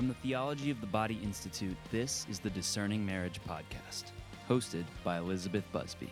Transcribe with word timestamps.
From 0.00 0.08
the 0.08 0.14
Theology 0.14 0.70
of 0.70 0.80
the 0.80 0.86
Body 0.86 1.20
Institute, 1.22 1.76
this 1.90 2.26
is 2.30 2.38
the 2.38 2.48
Discerning 2.48 3.04
Marriage 3.04 3.38
Podcast, 3.46 4.12
hosted 4.48 4.86
by 5.04 5.18
Elizabeth 5.18 5.70
Busby. 5.72 6.10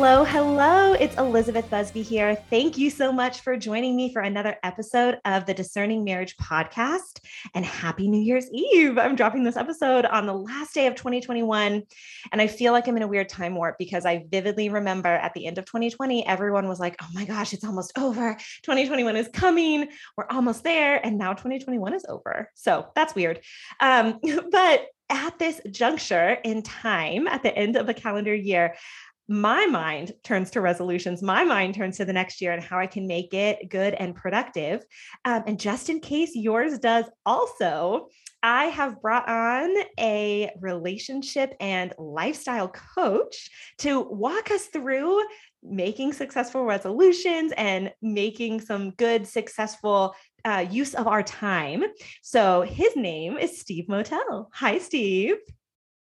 Hello, 0.00 0.22
hello. 0.22 0.92
It's 0.92 1.16
Elizabeth 1.16 1.68
Busby 1.68 2.02
here. 2.02 2.36
Thank 2.50 2.78
you 2.78 2.88
so 2.88 3.10
much 3.10 3.40
for 3.40 3.56
joining 3.56 3.96
me 3.96 4.12
for 4.12 4.22
another 4.22 4.56
episode 4.62 5.18
of 5.24 5.44
the 5.44 5.52
Discerning 5.52 6.04
Marriage 6.04 6.36
podcast. 6.36 7.18
And 7.52 7.64
happy 7.64 8.06
New 8.06 8.20
Year's 8.20 8.48
Eve. 8.52 8.96
I'm 8.96 9.16
dropping 9.16 9.42
this 9.42 9.56
episode 9.56 10.06
on 10.06 10.26
the 10.26 10.34
last 10.34 10.72
day 10.72 10.86
of 10.86 10.94
2021. 10.94 11.82
And 12.30 12.40
I 12.40 12.46
feel 12.46 12.72
like 12.72 12.86
I'm 12.86 12.96
in 12.96 13.02
a 13.02 13.08
weird 13.08 13.28
time 13.28 13.56
warp 13.56 13.76
because 13.76 14.06
I 14.06 14.24
vividly 14.30 14.68
remember 14.68 15.08
at 15.08 15.34
the 15.34 15.46
end 15.46 15.58
of 15.58 15.64
2020, 15.64 16.24
everyone 16.28 16.68
was 16.68 16.78
like, 16.78 16.94
oh 17.02 17.08
my 17.12 17.24
gosh, 17.24 17.52
it's 17.52 17.64
almost 17.64 17.90
over. 17.98 18.34
2021 18.62 19.16
is 19.16 19.28
coming. 19.32 19.88
We're 20.16 20.28
almost 20.30 20.62
there. 20.62 21.04
And 21.04 21.18
now 21.18 21.32
2021 21.32 21.94
is 21.94 22.06
over. 22.08 22.52
So 22.54 22.86
that's 22.94 23.16
weird. 23.16 23.40
Um, 23.80 24.20
but 24.52 24.86
at 25.10 25.38
this 25.38 25.60
juncture 25.70 26.36
in 26.44 26.62
time, 26.62 27.26
at 27.26 27.42
the 27.42 27.56
end 27.56 27.76
of 27.76 27.88
a 27.88 27.94
calendar 27.94 28.34
year, 28.34 28.74
my 29.28 29.66
mind 29.66 30.12
turns 30.24 30.50
to 30.52 30.60
resolutions. 30.62 31.22
My 31.22 31.44
mind 31.44 31.74
turns 31.74 31.98
to 31.98 32.06
the 32.06 32.12
next 32.12 32.40
year 32.40 32.52
and 32.52 32.62
how 32.62 32.78
I 32.78 32.86
can 32.86 33.06
make 33.06 33.34
it 33.34 33.68
good 33.68 33.92
and 33.94 34.14
productive. 34.14 34.82
Um, 35.24 35.44
and 35.46 35.60
just 35.60 35.90
in 35.90 36.00
case 36.00 36.34
yours 36.34 36.78
does 36.78 37.04
also, 37.26 38.08
I 38.42 38.66
have 38.66 39.02
brought 39.02 39.28
on 39.28 39.74
a 39.98 40.50
relationship 40.60 41.54
and 41.60 41.92
lifestyle 41.98 42.68
coach 42.68 43.50
to 43.78 44.00
walk 44.00 44.50
us 44.50 44.66
through 44.66 45.22
making 45.62 46.12
successful 46.12 46.64
resolutions 46.64 47.52
and 47.56 47.92
making 48.00 48.60
some 48.60 48.92
good, 48.92 49.26
successful 49.26 50.14
uh, 50.44 50.64
use 50.70 50.94
of 50.94 51.06
our 51.06 51.22
time. 51.22 51.82
So 52.22 52.62
his 52.62 52.96
name 52.96 53.36
is 53.36 53.60
Steve 53.60 53.88
Motel. 53.88 54.48
Hi, 54.54 54.78
Steve. 54.78 55.36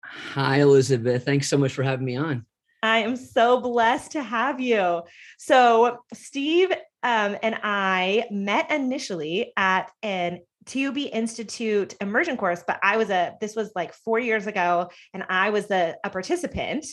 Hi, 0.05 0.61
Elizabeth. 0.61 1.25
Thanks 1.25 1.48
so 1.48 1.59
much 1.59 1.75
for 1.75 1.83
having 1.83 2.07
me 2.07 2.17
on. 2.17 2.47
I 2.83 2.98
am 2.98 3.16
so 3.16 3.61
blessed 3.61 4.12
to 4.12 4.22
have 4.22 4.61
you. 4.61 5.02
So, 5.38 5.98
Steve 6.12 6.72
um, 7.02 7.36
and 7.42 7.58
I 7.62 8.27
met 8.30 8.70
initially 8.70 9.52
at 9.56 9.91
an 10.02 10.41
TOB 10.66 10.98
Institute 10.98 11.94
immersion 12.00 12.36
course, 12.36 12.62
but 12.66 12.78
I 12.83 12.97
was 12.97 13.11
a, 13.11 13.34
this 13.41 13.56
was 13.56 13.72
like 13.74 13.92
four 13.92 14.19
years 14.19 14.47
ago, 14.47 14.91
and 15.12 15.24
I 15.28 15.50
was 15.50 15.70
a, 15.70 15.97
a 16.05 16.11
participant. 16.11 16.84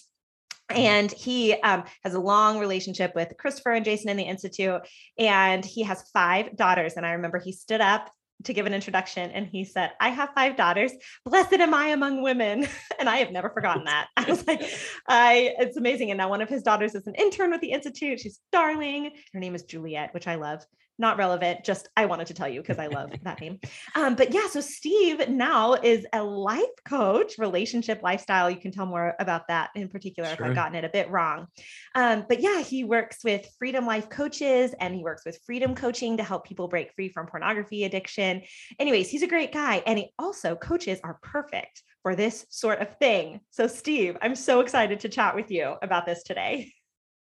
Mm-hmm. 0.72 0.82
And 0.82 1.12
he 1.12 1.54
um, 1.54 1.84
has 2.04 2.14
a 2.14 2.20
long 2.20 2.60
relationship 2.60 3.14
with 3.16 3.34
Christopher 3.38 3.72
and 3.72 3.86
Jason 3.86 4.10
in 4.10 4.18
the 4.18 4.24
Institute, 4.24 4.82
and 5.18 5.66
he 5.66 5.84
has 5.84 6.10
five 6.14 6.56
daughters. 6.56 6.94
And 6.94 7.06
I 7.06 7.14
remember 7.14 7.40
he 7.40 7.52
stood 7.52 7.82
up 7.82 8.12
to 8.46 8.54
give 8.54 8.66
an 8.66 8.74
introduction 8.74 9.32
and 9.32 9.48
he 9.48 9.66
said 9.66 9.92
i 10.00 10.10
have 10.10 10.30
five 10.34 10.56
daughters. 10.56 10.92
Blessed 11.26 11.54
am 11.54 11.74
i 11.74 11.90
among 11.90 12.22
women. 12.22 12.68
And 13.00 13.08
i 13.08 13.18
have 13.18 13.32
never 13.32 13.50
forgotten 13.50 13.86
that. 13.86 14.08
I 14.18 14.26
was 14.26 14.46
like 14.46 14.62
i 15.08 15.56
it's 15.60 15.78
amazing. 15.78 16.12
And 16.12 16.18
now 16.18 16.30
one 16.30 16.42
of 16.42 16.50
his 16.50 16.64
daughters 16.64 16.96
is 16.96 17.08
an 17.08 17.16
intern 17.16 17.52
with 17.52 17.62
the 17.62 17.72
institute. 17.72 18.20
She's 18.20 18.40
darling. 18.52 19.12
Her 19.34 19.40
name 19.40 19.56
is 19.56 19.64
juliet 19.64 20.14
which 20.14 20.28
i 20.28 20.36
love 20.36 20.64
not 21.00 21.18
relevant. 21.18 21.64
Just 21.64 21.88
I 21.96 22.06
wanted 22.06 22.28
to 22.28 22.34
tell 22.34 22.48
you 22.48 22.62
because 22.62 22.78
I 22.78 22.88
love 22.88 23.12
that 23.24 23.42
name. 23.42 23.60
Um, 23.96 24.16
but 24.16 24.34
yeah, 24.34 24.48
so 24.50 24.62
Steve 24.62 25.30
now 25.30 25.74
is 25.74 26.06
a 26.14 26.24
life 26.24 26.66
coach, 26.86 27.38
relationship 27.38 28.04
lifestyle. 28.04 28.50
You 28.50 28.58
can 28.58 28.72
tell 28.72 28.86
more 28.86 29.16
about 29.20 29.48
that 29.48 29.70
in 29.76 29.88
particular 29.88 30.30
sure. 30.30 30.46
if 30.46 30.50
I've 30.50 30.56
gotten 30.56 30.76
it 30.76 30.84
a 30.84 30.90
bit 30.90 31.10
wrong. 31.10 31.48
Um, 31.96 32.26
but 32.28 32.42
yeah, 32.42 32.62
he 32.62 32.84
works 32.84 33.24
with 33.24 33.48
Freedom 33.58 33.86
Life 33.86 34.10
coaches 34.10 34.74
and 34.80 34.94
he 34.94 35.04
works 35.04 35.24
with 35.26 35.40
Freedom 35.46 35.74
Coaching 35.74 36.18
to 36.18 36.24
help 36.24 36.46
people 36.46 36.68
break 36.68 36.94
free 36.94 37.10
from 37.10 37.28
pornography 37.28 37.86
addiction. 37.86 38.42
Anyways, 38.78 39.10
he's 39.10 39.24
a 39.24 39.28
great 39.28 39.52
guy. 39.52 39.82
And 39.86 39.98
he 39.98 40.12
also 40.20 40.56
coaches 40.56 41.00
are 41.04 41.20
perfect 41.24 41.84
for 42.04 42.16
this 42.16 42.46
sort 42.50 42.80
of 42.80 42.98
thing. 42.98 43.42
So, 43.52 43.68
Steve, 43.68 44.18
I'm 44.22 44.36
so 44.36 44.62
excited 44.62 45.02
to 45.02 45.10
chat 45.10 45.36
with 45.36 45.52
you 45.52 45.76
about 45.82 46.06
this 46.06 46.24
today. 46.24 46.72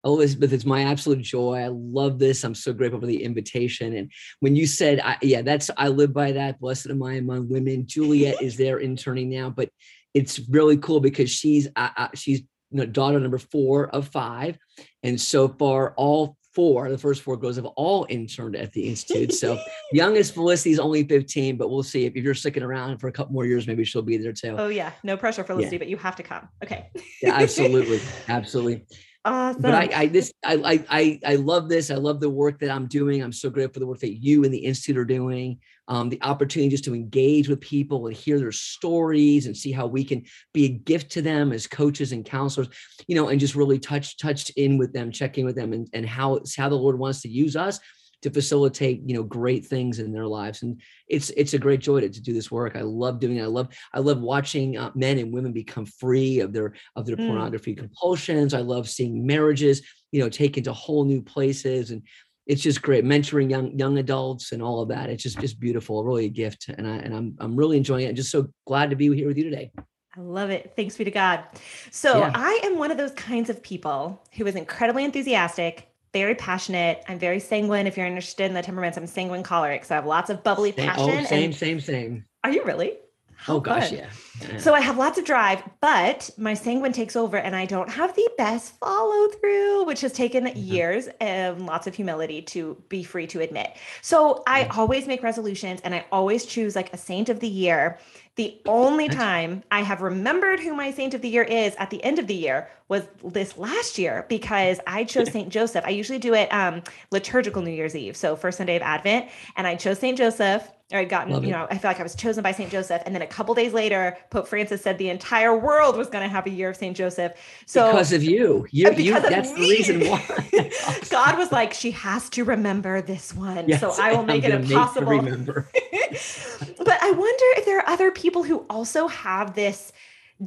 Elizabeth, 0.05 0.53
it's 0.53 0.66
my 0.66 0.83
absolute 0.83 1.21
joy. 1.21 1.55
I 1.55 1.67
love 1.67 2.19
this. 2.19 2.43
I'm 2.43 2.55
so 2.55 2.73
grateful 2.73 2.99
for 2.99 3.07
the 3.07 3.23
invitation. 3.23 3.95
And 3.95 4.11
when 4.39 4.55
you 4.55 4.67
said, 4.67 4.99
I, 5.03 5.17
yeah, 5.21 5.41
that's, 5.41 5.71
I 5.77 5.88
live 5.88 6.13
by 6.13 6.31
that. 6.33 6.59
Blessed 6.59 6.91
am 6.91 7.03
I 7.03 7.16
among 7.16 7.49
women. 7.49 7.88
Juliet 7.88 8.41
is 8.41 8.55
there 8.55 8.77
interning 8.77 9.29
now, 9.29 9.49
but 9.49 9.69
it's 10.13 10.39
really 10.49 10.77
cool 10.77 10.99
because 10.99 11.29
she's, 11.29 11.67
uh, 11.75 12.07
she's 12.13 12.43
daughter 12.91 13.19
number 13.19 13.38
four 13.38 13.88
of 13.89 14.07
five. 14.07 14.57
And 15.03 15.19
so 15.19 15.47
far, 15.47 15.93
all 15.97 16.37
four, 16.53 16.89
the 16.89 16.97
first 16.97 17.22
four 17.22 17.35
girls 17.35 17.57
have 17.57 17.66
all 17.66 18.05
interned 18.09 18.55
at 18.55 18.72
the 18.72 18.87
Institute. 18.87 19.33
So 19.33 19.59
youngest 19.91 20.33
Felicity 20.33 20.72
is 20.72 20.79
only 20.79 21.03
15, 21.03 21.57
but 21.57 21.69
we'll 21.69 21.83
see 21.83 22.05
if, 22.05 22.16
if 22.16 22.23
you're 22.23 22.33
sticking 22.33 22.63
around 22.63 22.99
for 22.99 23.07
a 23.07 23.11
couple 23.11 23.33
more 23.33 23.45
years, 23.45 23.67
maybe 23.67 23.83
she'll 23.83 24.01
be 24.01 24.17
there 24.17 24.33
too. 24.33 24.55
Oh 24.57 24.69
yeah. 24.69 24.91
No 25.03 25.17
pressure, 25.17 25.43
Felicity, 25.43 25.75
yeah. 25.75 25.79
but 25.79 25.87
you 25.87 25.97
have 25.97 26.16
to 26.16 26.23
come. 26.23 26.47
Okay. 26.63 26.89
yeah, 27.22 27.33
absolutely. 27.33 27.99
Absolutely. 28.27 28.85
Awesome. 29.25 29.62
But 29.63 29.74
I, 29.74 29.90
I 29.94 30.06
this 30.08 30.31
I, 30.46 30.86
I 30.88 31.19
I 31.25 31.36
love 31.36 31.68
this. 31.68 31.90
I 31.90 31.96
love 31.96 32.19
the 32.19 32.30
work 32.30 32.59
that 32.59 32.69
I'm 32.69 32.86
doing. 32.86 33.24
I'm 33.24 33.34
so 33.34 33.50
grateful 33.50 33.74
for 33.74 33.80
the 33.80 33.88
work 33.88 34.00
that 34.02 34.24
you 34.24 34.44
and 34.44 34.53
the 34.53 34.59
institute 34.59 34.97
are 34.97 35.06
doing. 35.06 35.59
Um, 35.88 36.09
the 36.09 36.22
opportunity 36.22 36.69
just 36.69 36.84
to 36.86 36.94
engage 36.94 37.50
with 37.50 37.59
people 37.59 38.06
and 38.06 38.16
hear 38.16 38.40
their 38.40 38.52
stories 38.52 39.47
and 39.47 39.58
see 39.58 39.72
how 39.72 39.88
we 39.88 40.03
can 40.03 40.25
be 40.53 40.66
a 40.66 40.69
gift 40.69 41.12
to 41.14 41.24
them 41.24 41.52
as 41.52 41.66
coaches 41.66 42.12
and 42.12 42.24
counselors, 42.24 42.69
you 43.08 43.16
know, 43.16 43.30
and 43.30 43.40
just 43.40 43.56
really 43.56 43.80
touch 43.80 44.18
touch 44.18 44.52
in 44.52 44.78
with 44.78 44.94
them, 44.94 45.12
check 45.12 45.40
in 45.40 45.46
with 45.46 45.56
them, 45.56 45.74
and 45.74 45.90
and 45.94 46.06
how 46.06 46.40
how 46.56 46.69
the 46.69 46.75
Lord 46.75 47.00
wants 47.00 47.22
to 47.24 47.30
use 47.30 47.56
us 47.56 47.80
to 48.25 48.31
facilitate 48.31 49.03
you 49.06 49.13
know 49.13 49.22
great 49.22 49.63
things 49.63 50.00
in 50.00 50.12
their 50.12 50.25
lives 50.25 50.63
and 50.63 50.81
it's 51.08 51.30
it's 51.38 51.53
a 51.53 51.59
great 51.59 51.80
joy 51.80 52.02
to, 52.02 52.09
to 52.09 52.19
do 52.19 52.34
this 52.34 52.50
work 52.50 52.75
i 52.75 52.81
love 52.81 53.19
doing 53.19 53.38
it 53.38 53.44
i 53.44 53.46
love 53.46 53.68
i 53.94 54.00
love 54.00 54.19
watching 54.19 54.75
uh, 54.75 54.90
men 54.96 55.19
and 55.19 55.31
women 55.31 55.53
become 55.53 55.86
free 55.86 56.40
of 56.40 56.52
their 56.52 56.74
of 56.96 57.06
their 57.06 57.16
mm. 57.16 57.28
pornography 57.28 57.75
compulsions 57.75 58.56
i 58.56 58.62
love 58.62 58.90
seeing 58.90 59.28
marriages 59.28 59.84
you 60.12 60.19
know 60.19 60.28
taken 60.28 60.64
to 60.64 60.74
whole 60.74 61.06
new 61.06 61.22
places 61.22 61.91
and 61.91 62.02
it's 62.47 62.64
just 62.64 62.81
great 62.81 63.06
mentoring 63.06 63.47
young 63.47 63.78
young 63.78 64.00
adults 64.00 64.53
and 64.53 64.64
all 64.64 64.81
of 64.81 64.90
that 64.90 65.08
it's 65.08 65.22
just 65.22 65.40
just 65.40 65.59
beautiful 65.59 66.03
really 66.03 66.25
a 66.25 66.30
gift 66.30 66.68
and 66.69 66.88
i 66.88 66.96
and 66.96 67.14
i'm 67.14 67.35
i'm 67.40 67.56
really 67.56 67.78
enjoying 67.78 68.06
it 68.06 68.08
and 68.08 68.18
just 68.18 68.31
so 68.31 68.47
glad 68.66 68.90
to 68.90 68.96
be 68.96 69.16
here 69.16 69.28
with 69.28 69.38
you 69.38 69.44
today 69.44 69.72
I 70.18 70.22
love 70.22 70.50
it. 70.50 70.72
Thanks 70.78 70.96
be 70.96 71.03
to 71.03 71.12
God. 71.12 71.44
So, 71.91 72.19
yeah. 72.19 72.31
I 72.34 72.62
am 72.64 72.78
one 72.78 72.90
of 72.90 72.96
those 72.96 73.12
kinds 73.12 73.50
of 73.50 73.62
people 73.62 74.24
who 74.38 74.46
is 74.47 74.56
incredibly 74.56 75.03
enthusiastic, 75.03 75.90
very 76.16 76.34
passionate. 76.34 77.03
I'm 77.09 77.20
very 77.20 77.42
sanguine. 77.42 77.88
If 77.88 77.98
you're 77.98 78.06
interested 78.06 78.46
in 78.46 78.53
the 78.53 78.62
temperaments, 78.62 78.98
I'm 78.98 79.06
sanguine 79.06 79.44
choleric. 79.44 79.84
So 79.84 79.96
I 79.96 79.98
have 79.98 80.06
lots 80.06 80.30
of 80.30 80.46
bubbly 80.46 80.72
same, 80.72 80.86
passion. 80.88 81.09
Oh, 81.09 81.26
same, 81.26 81.52
same, 81.52 81.81
same. 81.81 82.26
Are 82.46 82.52
you 82.52 82.64
really? 82.64 82.94
How 83.36 83.58
oh 83.58 83.59
gosh, 83.59 83.92
yeah. 83.92 84.09
yeah. 84.42 84.58
So 84.58 84.74
I 84.74 84.80
have 84.80 84.98
lots 84.98 85.20
of 85.20 85.26
drive, 85.26 85.62
but 85.81 86.30
my 86.38 86.53
sanguine 86.53 86.94
takes 86.94 87.18
over 87.18 87.36
and 87.36 87.53
I 87.53 87.66
don't 87.66 87.90
have 87.90 88.16
the 88.16 88.28
best 88.38 88.80
follow 88.80 89.28
through, 89.28 89.84
which 89.84 90.00
has 90.02 90.14
taken 90.14 90.46
mm-hmm. 90.46 90.58
years 90.58 91.09
and 91.20 91.66
lots 91.66 91.86
of 91.86 91.94
humility 91.94 92.42
to 92.44 92.82
be 92.88 93.03
free 93.03 93.28
to 93.28 93.42
admit. 93.42 93.76
So 94.02 94.42
I 94.47 94.64
mm-hmm. 94.64 94.80
always 94.80 95.08
make 95.08 95.22
resolutions 95.22 95.82
and 95.82 95.94
I 95.94 96.06
always 96.14 96.46
choose 96.46 96.78
like 96.78 96.94
a 96.94 96.97
saint 96.97 97.28
of 97.28 97.42
the 97.42 97.50
year 97.50 98.00
the 98.35 98.59
only 98.66 99.07
time 99.07 99.63
I 99.72 99.81
have 99.81 100.01
remembered 100.01 100.59
who 100.59 100.73
my 100.75 100.91
saint 100.91 101.13
of 101.13 101.22
the 101.22 101.29
year 101.29 101.44
is 101.44 101.73
at 101.75 101.90
the 101.90 102.03
end 102.03 102.19
of 102.19 102.28
the 102.28 102.35
year 102.35 102.69
was 102.90 103.03
this 103.23 103.57
last 103.57 103.97
year 103.97 104.25
because 104.28 104.79
I 104.85 105.06
chose 105.06 105.31
Saint 105.31 105.50
Joseph. 105.50 105.85
I 105.85 105.91
usually 105.91 106.19
do 106.19 106.34
it 106.34 106.53
um, 106.53 106.84
liturgical 107.12 107.62
New 107.62 107.72
Year's 107.72 107.96
Eve, 107.96 108.16
so 108.18 108.35
first 108.35 108.57
Sunday 108.57 108.75
of 108.75 108.81
Advent, 108.81 109.29
and 109.56 109.66
I 109.66 109.75
chose 109.75 110.00
Saint 110.00 110.18
Joseph. 110.18 110.69
Or 110.94 111.00
I'd 111.00 111.09
gotten, 111.09 111.34
Love 111.34 111.44
you 111.44 111.50
know, 111.50 111.66
I 111.72 111.79
feel 111.79 111.90
like 111.90 112.00
I 112.00 112.03
was 112.03 112.13
chosen 112.13 112.44
by 112.44 112.51
Saint 112.51 112.72
Joseph, 112.72 113.01
and 113.07 113.16
then 113.16 113.23
a 113.23 113.28
couple 113.28 113.56
days 113.56 113.73
later, 113.73 114.16
Pope 114.29 114.47
Francis 114.47 114.84
said 114.84 115.00
the 115.00 115.09
entire 115.09 115.57
world 115.57 115.97
was 115.97 116.09
going 116.09 116.22
to 116.22 116.29
have 116.29 116.46
a 116.46 116.52
year 116.52 116.69
of 116.69 116.75
Saint 116.75 116.96
Joseph. 116.96 117.32
So 117.66 117.91
because 117.91 118.14
of 118.14 118.23
you, 118.23 118.67
you, 118.70 118.91
you 118.91 119.20
that's 119.20 119.52
the 119.53 119.61
reason 119.61 120.02
why. 120.02 120.23
God 121.09 121.40
was 121.40 121.52
like, 121.52 121.73
she 121.73 121.90
has 121.90 122.29
to 122.32 122.43
remember 122.43 123.02
this 123.02 123.34
one, 123.34 123.67
yes, 123.67 123.82
so 123.82 123.96
I 123.99 124.14
will 124.14 124.26
make 124.26 124.43
it 124.43 124.52
impossible. 124.52 125.11
Make 125.11 125.23
remember. 125.23 125.67
but 126.85 127.02
I 127.02 127.11
wonder 127.11 127.46
if 127.58 127.66
there 127.66 127.79
are 127.79 127.90
other 127.90 128.11
people 128.11 128.43
who 128.43 128.66
also 128.70 129.08
have 129.08 129.55
this 129.55 129.91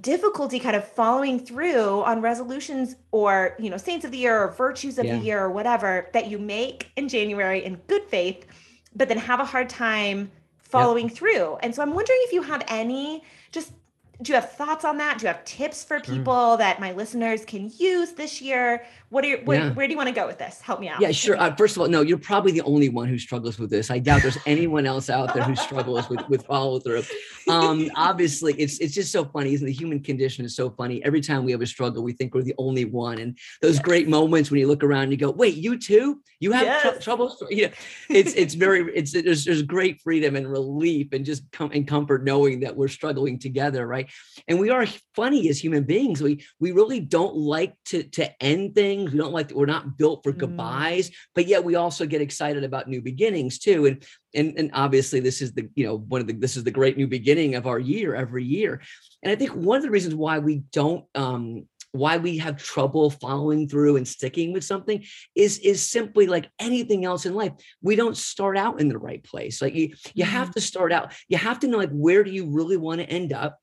difficulty 0.00 0.58
kind 0.58 0.76
of 0.76 0.86
following 0.86 1.38
through 1.40 2.02
on 2.02 2.20
resolutions 2.20 2.94
or 3.10 3.56
you 3.58 3.70
know 3.70 3.76
saints 3.76 4.04
of 4.04 4.10
the 4.10 4.18
year 4.18 4.42
or 4.42 4.52
virtues 4.52 4.98
of 4.98 5.06
yeah. 5.06 5.16
the 5.16 5.24
year 5.24 5.40
or 5.40 5.50
whatever 5.50 6.08
that 6.12 6.28
you 6.28 6.38
make 6.38 6.90
in 6.96 7.08
January 7.08 7.64
in 7.64 7.76
good 7.86 8.04
faith 8.04 8.46
but 8.94 9.08
then 9.08 9.18
have 9.18 9.40
a 9.40 9.44
hard 9.44 9.68
time 9.68 10.30
following 10.58 11.08
yep. 11.08 11.16
through 11.16 11.56
and 11.62 11.74
so 11.74 11.82
i'm 11.82 11.94
wondering 11.94 12.18
if 12.22 12.32
you 12.32 12.42
have 12.42 12.62
any 12.68 13.22
just 13.50 13.72
do 14.20 14.32
you 14.32 14.34
have 14.34 14.50
thoughts 14.52 14.84
on 14.84 14.96
that? 14.98 15.18
Do 15.18 15.22
you 15.24 15.28
have 15.28 15.44
tips 15.44 15.84
for 15.84 16.00
people 16.00 16.56
that 16.56 16.80
my 16.80 16.90
listeners 16.92 17.44
can 17.44 17.70
use 17.78 18.12
this 18.12 18.42
year? 18.42 18.84
What 19.10 19.24
are 19.24 19.28
your, 19.28 19.38
where, 19.44 19.60
Yeah. 19.60 19.72
where 19.74 19.86
do 19.86 19.92
you 19.92 19.96
want 19.96 20.08
to 20.08 20.14
go 20.14 20.26
with 20.26 20.38
this? 20.38 20.60
Help 20.60 20.80
me 20.80 20.88
out. 20.88 21.00
Yeah, 21.00 21.12
sure. 21.12 21.40
Uh, 21.40 21.54
first 21.54 21.76
of 21.76 21.82
all, 21.82 21.88
no, 21.88 22.02
you're 22.02 22.18
probably 22.18 22.50
the 22.50 22.62
only 22.62 22.88
one 22.88 23.06
who 23.08 23.16
struggles 23.18 23.58
with 23.60 23.70
this. 23.70 23.90
I 23.92 24.00
doubt 24.00 24.22
there's 24.22 24.36
anyone 24.44 24.86
else 24.86 25.08
out 25.08 25.34
there 25.34 25.44
who 25.44 25.54
struggles 25.54 26.08
with 26.08 26.28
with 26.28 26.44
follow 26.46 26.80
through. 26.80 27.04
Um, 27.48 27.88
obviously, 27.96 28.54
it's 28.54 28.78
it's 28.80 28.92
just 28.92 29.12
so 29.12 29.24
funny. 29.24 29.54
Isn't 29.54 29.66
the 29.66 29.72
human 29.72 30.00
condition 30.00 30.44
is 30.44 30.56
so 30.56 30.68
funny? 30.70 31.02
Every 31.04 31.20
time 31.20 31.44
we 31.44 31.52
have 31.52 31.62
a 31.62 31.66
struggle, 31.66 32.02
we 32.02 32.12
think 32.12 32.34
we're 32.34 32.42
the 32.42 32.54
only 32.58 32.84
one, 32.86 33.18
and 33.18 33.38
those 33.62 33.76
Yes. 33.76 33.82
great 33.84 34.08
moments 34.08 34.50
when 34.50 34.58
you 34.58 34.66
look 34.66 34.82
around 34.82 35.04
and 35.04 35.12
you 35.12 35.18
go, 35.18 35.30
"Wait, 35.30 35.54
you 35.54 35.78
too? 35.78 36.20
You 36.40 36.52
have 36.52 36.82
tr- 36.82 37.00
trouble?" 37.00 37.36
You 37.50 37.66
know, 37.68 37.72
it's 38.10 38.34
it's 38.34 38.54
very 38.54 38.92
it's 38.94 39.12
there's 39.12 39.44
there's 39.44 39.62
great 39.62 40.00
freedom 40.02 40.34
and 40.36 40.50
relief 40.50 41.12
and 41.12 41.24
just 41.24 41.50
come 41.52 41.70
and 41.72 41.86
comfort 41.86 42.24
knowing 42.24 42.60
that 42.60 42.76
we're 42.76 42.88
struggling 42.88 43.38
together, 43.38 43.86
right? 43.86 44.07
And 44.46 44.58
we 44.58 44.70
are 44.70 44.86
funny 45.14 45.48
as 45.48 45.62
human 45.62 45.84
beings. 45.84 46.22
We 46.22 46.44
we 46.60 46.72
really 46.72 47.00
don't 47.00 47.36
like 47.36 47.74
to 47.86 48.02
to 48.02 48.42
end 48.42 48.74
things. 48.74 49.12
We 49.12 49.18
don't 49.18 49.32
like 49.32 49.50
we're 49.52 49.66
not 49.66 49.96
built 49.98 50.22
for 50.24 50.32
Mm. 50.32 50.38
goodbyes, 50.38 51.10
but 51.34 51.46
yet 51.46 51.64
we 51.64 51.74
also 51.74 52.06
get 52.06 52.20
excited 52.20 52.64
about 52.64 52.88
new 52.88 53.02
beginnings 53.02 53.58
too. 53.58 53.86
And 53.86 54.02
and 54.34 54.54
and 54.58 54.70
obviously 54.72 55.20
this 55.20 55.42
is 55.42 55.52
the 55.52 55.68
you 55.74 55.86
know 55.86 55.98
one 55.98 56.20
of 56.20 56.26
the 56.26 56.34
this 56.34 56.56
is 56.56 56.64
the 56.64 56.70
great 56.70 56.96
new 56.96 57.06
beginning 57.06 57.54
of 57.54 57.66
our 57.66 57.78
year 57.78 58.14
every 58.14 58.44
year. 58.44 58.80
And 59.22 59.32
I 59.32 59.36
think 59.36 59.52
one 59.52 59.76
of 59.76 59.82
the 59.82 59.90
reasons 59.90 60.14
why 60.14 60.38
we 60.38 60.62
don't 60.72 61.04
um 61.14 61.66
why 61.92 62.18
we 62.18 62.36
have 62.38 62.62
trouble 62.62 63.10
following 63.10 63.66
through 63.66 63.96
and 63.96 64.06
sticking 64.06 64.52
with 64.52 64.62
something 64.62 65.02
is 65.34 65.58
is 65.60 65.82
simply 65.82 66.26
like 66.26 66.50
anything 66.58 67.06
else 67.06 67.24
in 67.24 67.34
life 67.34 67.52
we 67.80 67.96
don't 67.96 68.16
start 68.16 68.58
out 68.58 68.78
in 68.78 68.88
the 68.88 68.98
right 68.98 69.24
place 69.24 69.62
like 69.62 69.74
you 69.74 69.94
you 70.12 70.22
have 70.24 70.50
to 70.50 70.60
start 70.60 70.92
out 70.92 71.12
you 71.28 71.38
have 71.38 71.58
to 71.58 71.66
know 71.66 71.78
like 71.78 71.90
where 71.90 72.22
do 72.22 72.30
you 72.30 72.50
really 72.50 72.76
want 72.76 73.00
to 73.00 73.08
end 73.08 73.32
up 73.32 73.58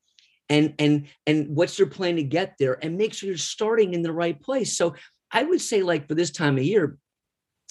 and 0.49 0.73
and 0.79 1.07
and 1.25 1.55
what's 1.55 1.79
your 1.79 1.87
plan 1.87 2.17
to 2.17 2.23
get 2.23 2.55
there 2.59 2.77
and 2.83 2.97
make 2.97 3.13
sure 3.13 3.27
you're 3.27 3.37
starting 3.37 3.93
in 3.93 4.01
the 4.01 4.13
right 4.13 4.39
place. 4.41 4.77
So 4.77 4.95
i 5.31 5.43
would 5.43 5.59
say 5.59 5.81
like 5.81 6.07
for 6.07 6.13
this 6.13 6.31
time 6.31 6.57
of 6.57 6.63
year 6.63 6.97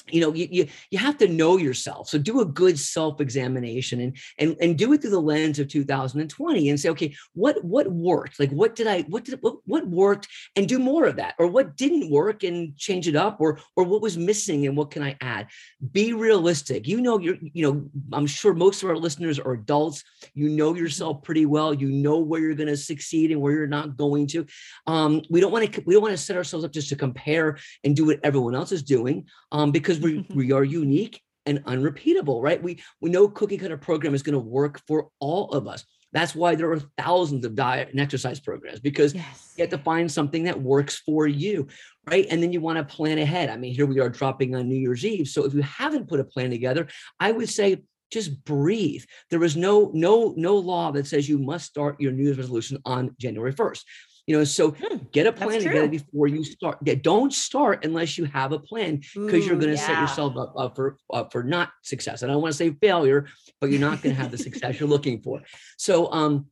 you 0.08 0.20
know 0.20 0.34
you, 0.34 0.46
you 0.50 0.66
you 0.90 0.98
have 0.98 1.16
to 1.18 1.28
know 1.28 1.56
yourself. 1.56 2.08
So 2.08 2.18
do 2.18 2.40
a 2.40 2.44
good 2.44 2.78
self 2.78 3.20
examination 3.20 4.00
and 4.00 4.16
and 4.38 4.56
and 4.60 4.78
do 4.78 4.92
it 4.92 5.00
through 5.00 5.10
the 5.10 5.20
lens 5.20 5.58
of 5.58 5.68
2020 5.68 6.68
and 6.68 6.78
say 6.78 6.90
okay 6.90 7.14
what 7.32 7.64
what 7.64 7.90
worked? 7.90 8.38
Like 8.38 8.50
what 8.50 8.74
did 8.74 8.86
i 8.86 9.02
what 9.02 9.24
did 9.24 9.38
what, 9.40 9.56
what 9.64 9.86
worked? 9.86 10.28
And 10.56 10.68
do 10.68 10.78
more 10.78 11.06
of 11.06 11.16
that. 11.16 11.34
Or 11.38 11.46
what 11.46 11.76
didn't 11.76 12.10
work 12.10 12.42
and 12.42 12.76
change 12.76 13.08
it 13.08 13.16
up 13.16 13.40
or 13.40 13.58
or 13.76 13.84
what 13.84 14.02
was 14.02 14.18
missing 14.18 14.66
and 14.66 14.76
what 14.76 14.90
can 14.90 15.02
i 15.02 15.16
add? 15.20 15.48
Be 15.92 16.12
realistic. 16.12 16.86
You 16.86 17.00
know 17.00 17.18
you're 17.18 17.38
you 17.40 17.64
know 17.64 17.88
i'm 18.12 18.26
sure 18.26 18.52
most 18.52 18.82
of 18.82 18.90
our 18.90 18.98
listeners 18.98 19.38
are 19.38 19.52
adults. 19.52 20.04
You 20.34 20.50
know 20.50 20.74
yourself 20.74 21.22
pretty 21.22 21.46
well. 21.46 21.72
You 21.72 21.90
know 21.90 22.18
where 22.18 22.40
you're 22.40 22.54
going 22.54 22.68
to 22.68 22.76
succeed 22.76 23.30
and 23.32 23.40
where 23.40 23.52
you're 23.52 23.66
not 23.66 23.96
going 23.96 24.26
to. 24.28 24.46
Um 24.86 25.22
we 25.30 25.40
don't 25.40 25.52
want 25.52 25.72
to 25.72 25.82
we 25.86 25.94
don't 25.94 26.02
want 26.02 26.12
to 26.12 26.18
set 26.18 26.36
ourselves 26.36 26.64
up 26.64 26.72
just 26.72 26.90
to 26.90 26.96
compare 26.96 27.56
and 27.84 27.96
do 27.96 28.04
what 28.06 28.20
everyone 28.22 28.54
else 28.54 28.70
is 28.70 28.82
doing 28.82 29.26
um 29.50 29.72
because 29.72 29.93
we 30.00 30.26
we 30.34 30.52
are 30.52 30.64
unique 30.64 31.20
and 31.46 31.62
unrepeatable 31.66 32.40
right? 32.40 32.62
We 32.62 32.82
we 33.00 33.10
know 33.10 33.28
cookie 33.28 33.58
cutter 33.58 33.76
program 33.76 34.14
is 34.14 34.22
going 34.22 34.34
to 34.34 34.38
work 34.38 34.80
for 34.86 35.08
all 35.20 35.50
of 35.50 35.66
us. 35.68 35.84
That's 36.12 36.34
why 36.34 36.54
there 36.54 36.70
are 36.70 36.80
thousands 36.96 37.44
of 37.44 37.56
diet 37.56 37.88
and 37.90 37.98
exercise 38.00 38.38
programs 38.38 38.78
because 38.78 39.14
Yes. 39.14 39.52
you 39.56 39.62
have 39.62 39.70
to 39.70 39.78
find 39.78 40.10
something 40.10 40.44
that 40.44 40.60
works 40.60 40.98
for 41.04 41.26
you 41.26 41.66
right? 42.06 42.26
And 42.30 42.42
then 42.42 42.52
you 42.52 42.60
want 42.60 42.76
to 42.76 42.84
plan 42.96 43.18
ahead. 43.18 43.48
I 43.50 43.56
mean 43.56 43.74
here 43.74 43.86
we 43.86 43.98
are 44.00 44.10
dropping 44.10 44.54
on 44.54 44.68
new 44.68 44.76
year's 44.76 45.04
eve 45.04 45.28
so 45.28 45.44
if 45.44 45.54
you 45.54 45.62
haven't 45.62 46.08
put 46.08 46.20
a 46.20 46.24
plan 46.24 46.50
together 46.50 46.86
i 47.20 47.32
would 47.32 47.48
say 47.48 47.82
just 48.12 48.44
breathe. 48.44 49.02
There 49.30 49.42
is 49.42 49.56
no 49.56 49.90
no 49.92 50.34
no 50.36 50.54
law 50.56 50.92
that 50.92 51.06
says 51.06 51.28
you 51.28 51.38
must 51.38 51.66
start 51.66 52.00
your 52.00 52.12
new 52.12 52.24
year's 52.24 52.38
resolution 52.38 52.78
on 52.84 53.14
january 53.18 53.52
1st 53.52 53.82
you 54.26 54.36
know 54.36 54.44
so 54.44 54.70
Hmm, 54.70 54.96
get 55.12 55.26
a 55.26 55.32
plan 55.32 55.60
together 55.60 55.88
before 55.88 56.26
you 56.28 56.44
start 56.44 56.78
yeah, 56.84 56.94
don't 56.94 57.32
start 57.32 57.84
unless 57.84 58.16
you 58.18 58.24
have 58.24 58.52
a 58.52 58.58
plan 58.58 58.96
because 59.14 59.46
you're 59.46 59.56
going 59.56 59.70
to 59.72 59.78
set 59.78 60.00
yourself 60.00 60.36
up, 60.36 60.54
up 60.56 60.76
for 60.76 60.96
up 61.12 61.32
for 61.32 61.42
not 61.42 61.70
success. 61.82 62.22
And 62.22 62.30
i 62.30 62.34
don't 62.34 62.42
want 62.42 62.52
to 62.52 62.58
say 62.58 62.70
failure 62.80 63.26
but 63.60 63.70
you're 63.70 63.80
not 63.80 64.02
going 64.02 64.14
to 64.14 64.20
have 64.22 64.30
the 64.30 64.38
success 64.38 64.78
you're 64.80 64.88
looking 64.88 65.20
for. 65.20 65.42
So 65.78 66.10
um 66.12 66.46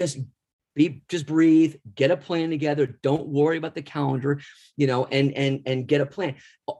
just 0.00 0.18
be 0.74 1.02
just 1.08 1.26
breathe 1.26 1.76
get 1.94 2.10
a 2.10 2.16
plan 2.16 2.50
together 2.50 2.98
don't 3.02 3.28
worry 3.28 3.56
about 3.56 3.74
the 3.74 3.82
calendar 3.82 4.40
you 4.76 4.86
know 4.86 5.06
and 5.06 5.32
and 5.36 5.60
and 5.66 5.86
get 5.86 6.00
a 6.00 6.06
plan. 6.06 6.34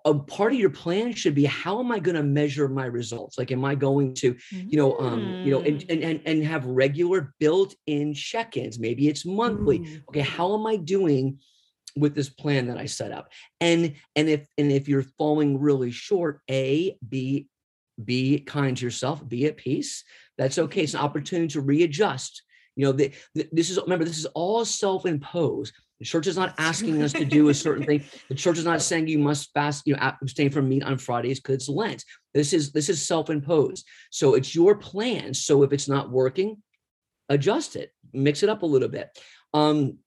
A, 0.07 0.15
part 0.15 0.53
of 0.53 0.59
your 0.59 0.71
plan 0.71 1.13
should 1.13 1.35
be 1.35 1.45
how 1.45 1.79
am 1.79 1.93
i 1.93 1.99
going 1.99 2.17
to 2.17 2.23
measure 2.23 2.69
my 2.69 2.87
results? 2.87 3.39
Like 3.39 3.53
am 3.53 3.65
i 3.65 3.75
going 3.75 4.15
to 4.15 4.37
you 4.51 4.77
know 4.77 4.99
um 4.99 5.37
you 5.45 5.51
know 5.51 5.61
and 5.61 5.81
Mm. 5.81 5.91
and 5.91 6.03
and, 6.03 6.21
and 6.27 6.45
have 6.45 6.65
regular 6.67 7.35
built-in 7.39 8.15
check-ins. 8.15 8.79
Maybe 8.79 9.09
it's 9.09 9.25
monthly. 9.27 9.79
Ooh. 9.79 10.01
okay 10.09 10.21
how 10.21 10.55
am 10.55 10.67
i 10.67 10.77
doing 10.77 11.39
with 11.97 12.15
this 12.15 12.29
plan 12.29 12.67
that 12.67 12.79
i 12.79 12.87
set 12.87 13.13
up? 13.13 13.31
And 13.61 13.95
and 14.17 14.29
if 14.29 14.47
and 14.59 14.73
if 14.73 14.89
you're 14.89 15.05
falling 15.19 15.61
really 15.61 15.91
short 15.93 16.41
a 16.51 16.97
b 17.09 17.49
be 18.03 18.41
kind 18.41 18.77
to 18.77 18.85
yourself 18.85 19.27
be 19.29 19.47
at 19.47 19.57
peace. 19.57 20.03
That's 20.37 20.59
okay. 20.59 20.83
It's 20.83 20.95
an 20.95 21.01
opportunity 21.01 21.49
to 21.49 21.61
readjust 21.61 22.43
you 22.77 22.85
know 22.85 22.93
the, 22.93 23.13
the- 23.35 23.49
this 23.53 23.71
is 23.71 23.79
remember 23.81 24.05
this 24.05 24.19
is 24.19 24.27
all 24.27 24.65
self-imposed. 24.65 25.73
The 26.01 26.05
church 26.05 26.27
is 26.27 26.37
not 26.37 26.55
asking 26.59 27.03
us 27.03 27.13
to 27.15 27.25
do 27.25 27.49
a 27.49 27.55
certain 27.55 27.85
thing. 27.89 28.05
The 28.29 28.35
church 28.35 28.59
is 28.59 28.65
not 28.65 28.83
saying 28.83 29.09
you 29.09 29.19
must 29.19 29.53
fast 29.53 29.87
you 29.87 29.95
know 29.95 30.13
abstain 30.21 30.51
from 30.51 30.69
meat 30.69 30.83
on 30.83 30.99
fridays 30.99 31.41
because 31.41 31.55
it's 31.57 31.69
lent. 31.69 32.05
This 32.33 32.53
is 32.53 32.73
this 32.73 32.89
is 32.89 33.07
self-imposed. 33.07 33.87
So 34.11 34.35
it's 34.35 34.55
your 34.55 34.75
plan. 34.77 35.35
So 35.35 35.63
if 35.63 35.73
it's 35.73 35.89
not 35.89 36.11
working 36.11 36.63
adjust 37.31 37.75
it. 37.77 37.91
Mix 38.13 38.43
it 38.43 38.49
up 38.51 38.63
a 38.63 38.67
little 38.67 38.89
bit. 38.89 39.09
Um 39.55 39.99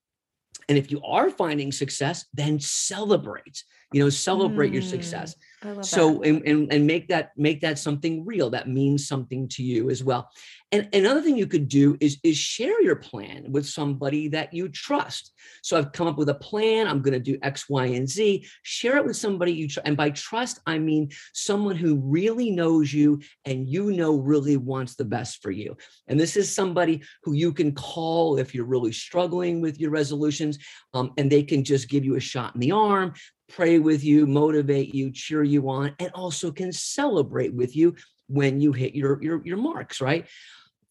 and 0.70 0.78
if 0.78 0.92
you 0.92 1.02
are 1.04 1.30
finding 1.30 1.72
success 1.72 2.26
then 2.34 2.60
celebrate. 2.60 3.64
You 3.94 4.04
know 4.04 4.10
celebrate 4.10 4.74
your 4.74 4.82
Mm, 4.84 4.86
success. 4.90 5.30
I 5.34 5.38
love 5.38 5.57
so 5.82 6.14
that. 6.14 6.28
and, 6.28 6.44
and 6.46 6.72
and 6.72 6.86
make 6.86 7.08
that 7.08 7.32
make 7.36 7.62
that 7.62 7.80
something 7.80 8.26
real 8.26 8.50
that 8.52 8.70
means 8.70 9.08
something 9.08 9.48
to 9.50 9.64
you 9.64 9.90
as 9.90 10.04
well. 10.04 10.30
And 10.72 10.90
another 10.94 11.22
thing 11.22 11.38
you 11.38 11.48
could 11.48 11.68
do 11.68 11.98
is 12.00 12.18
is 12.24 12.38
share 12.38 12.82
your 12.82 12.98
plan 12.98 13.52
with 13.52 13.66
somebody 13.66 14.28
that 14.30 14.54
you 14.54 14.70
trust. 14.70 15.34
So 15.64 15.78
i've 15.78 15.92
come 15.92 16.08
up 16.08 16.18
with 16.18 16.30
a 16.30 16.36
plan 16.36 16.88
i'm 16.88 17.02
going 17.02 17.14
to 17.14 17.20
do 17.20 17.40
x 17.42 17.68
y 17.70 17.86
and 17.86 18.08
z. 18.08 18.46
Share 18.62 18.98
it 18.98 19.06
with 19.06 19.18
somebody 19.18 19.54
you 19.54 19.68
tr- 19.68 19.80
and 19.86 19.98
by 19.98 20.12
trust 20.12 20.60
i 20.68 20.78
mean 20.78 21.10
someone 21.34 21.76
who 21.76 21.96
really 21.96 22.52
knows 22.52 22.94
you 22.94 23.20
and 23.46 23.68
you 23.68 23.92
know 23.92 24.16
really 24.16 24.58
wants 24.58 24.96
the 24.96 25.06
best 25.06 25.42
for 25.42 25.52
you. 25.52 25.76
And 26.08 26.20
this 26.20 26.38
is 26.38 26.54
somebody 26.54 27.02
who 27.24 27.34
you 27.34 27.52
can 27.52 27.74
call 27.74 28.38
if 28.38 28.54
you're 28.54 28.66
really 28.66 28.92
struggling 28.92 29.62
with 29.62 29.80
your 29.80 29.92
resolutions 29.92 30.60
um, 30.94 31.14
and 31.18 31.32
they 31.32 31.44
can 31.44 31.64
just 31.64 31.90
give 31.90 32.06
you 32.06 32.16
a 32.16 32.20
shot 32.20 32.54
in 32.54 32.62
the 32.62 32.72
arm 32.72 33.14
pray 33.50 33.80
with 33.80 34.04
you, 34.04 34.28
motivate 34.28 34.94
you, 34.94 35.12
cheer 35.12 35.44
you 35.48 35.62
want 35.62 35.96
and 36.00 36.12
also 36.14 36.52
can 36.52 36.72
celebrate 36.72 37.54
with 37.54 37.76
you 37.76 37.96
when 38.28 38.60
you 38.60 38.72
hit 38.72 38.96
your 38.96 39.22
your, 39.22 39.42
your 39.46 39.58
marks, 39.58 40.02
right? 40.02 40.28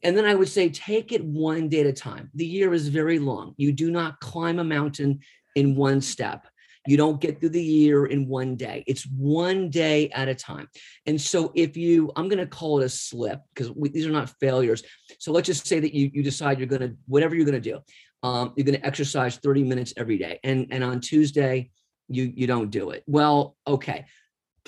And 0.03 0.17
then 0.17 0.25
I 0.25 0.35
would 0.35 0.49
say 0.49 0.69
take 0.69 1.13
it 1.13 1.25
one 1.25 1.69
day 1.69 1.81
at 1.81 1.87
a 1.87 1.93
time. 1.93 2.31
The 2.35 2.47
year 2.47 2.73
is 2.75 2.89
very 2.89 3.19
long. 3.19 3.55
You 3.57 3.73
do 3.73 3.91
not 3.91 4.21
climb 4.21 4.59
a 4.59 4.65
mountain 4.65 5.21
in 5.55 5.75
one 5.75 6.01
step. 6.01 6.47
You 6.87 6.97
don't 6.97 7.21
get 7.21 7.41
through 7.41 7.49
the 7.49 7.63
year 7.63 8.07
in 8.07 8.29
one 8.29 8.55
day. 8.55 8.85
It's 8.87 9.05
one 9.05 9.71
day 9.71 10.09
at 10.11 10.29
a 10.29 10.35
time. 10.35 10.69
And 11.07 11.21
so 11.21 11.51
if 11.57 11.77
you, 11.77 12.13
I'm 12.15 12.29
going 12.29 12.39
to 12.39 12.47
call 12.47 12.81
it 12.81 12.85
a 12.85 12.89
slip 12.89 13.41
because 13.53 13.73
these 13.93 14.07
are 14.07 14.13
not 14.13 14.33
failures. 14.39 14.85
So 15.19 15.33
let's 15.33 15.47
just 15.47 15.67
say 15.67 15.81
that 15.81 15.95
you 15.95 16.11
you 16.13 16.23
decide 16.23 16.59
you're 16.59 16.69
going 16.69 16.83
to 16.83 16.97
whatever 17.07 17.35
you're 17.35 17.45
going 17.45 17.61
to 17.61 17.71
do. 17.73 17.81
Um, 18.23 18.53
you're 18.57 18.65
going 18.65 18.79
to 18.79 18.87
exercise 18.87 19.37
30 19.37 19.65
minutes 19.65 19.95
every 19.97 20.19
day, 20.19 20.39
and 20.45 20.69
and 20.71 20.85
on 20.85 21.01
Tuesday 21.01 21.71
you 22.09 22.33
you 22.35 22.47
don't 22.47 22.71
do 22.71 22.91
it 22.91 23.03
well 23.07 23.57
okay 23.67 24.07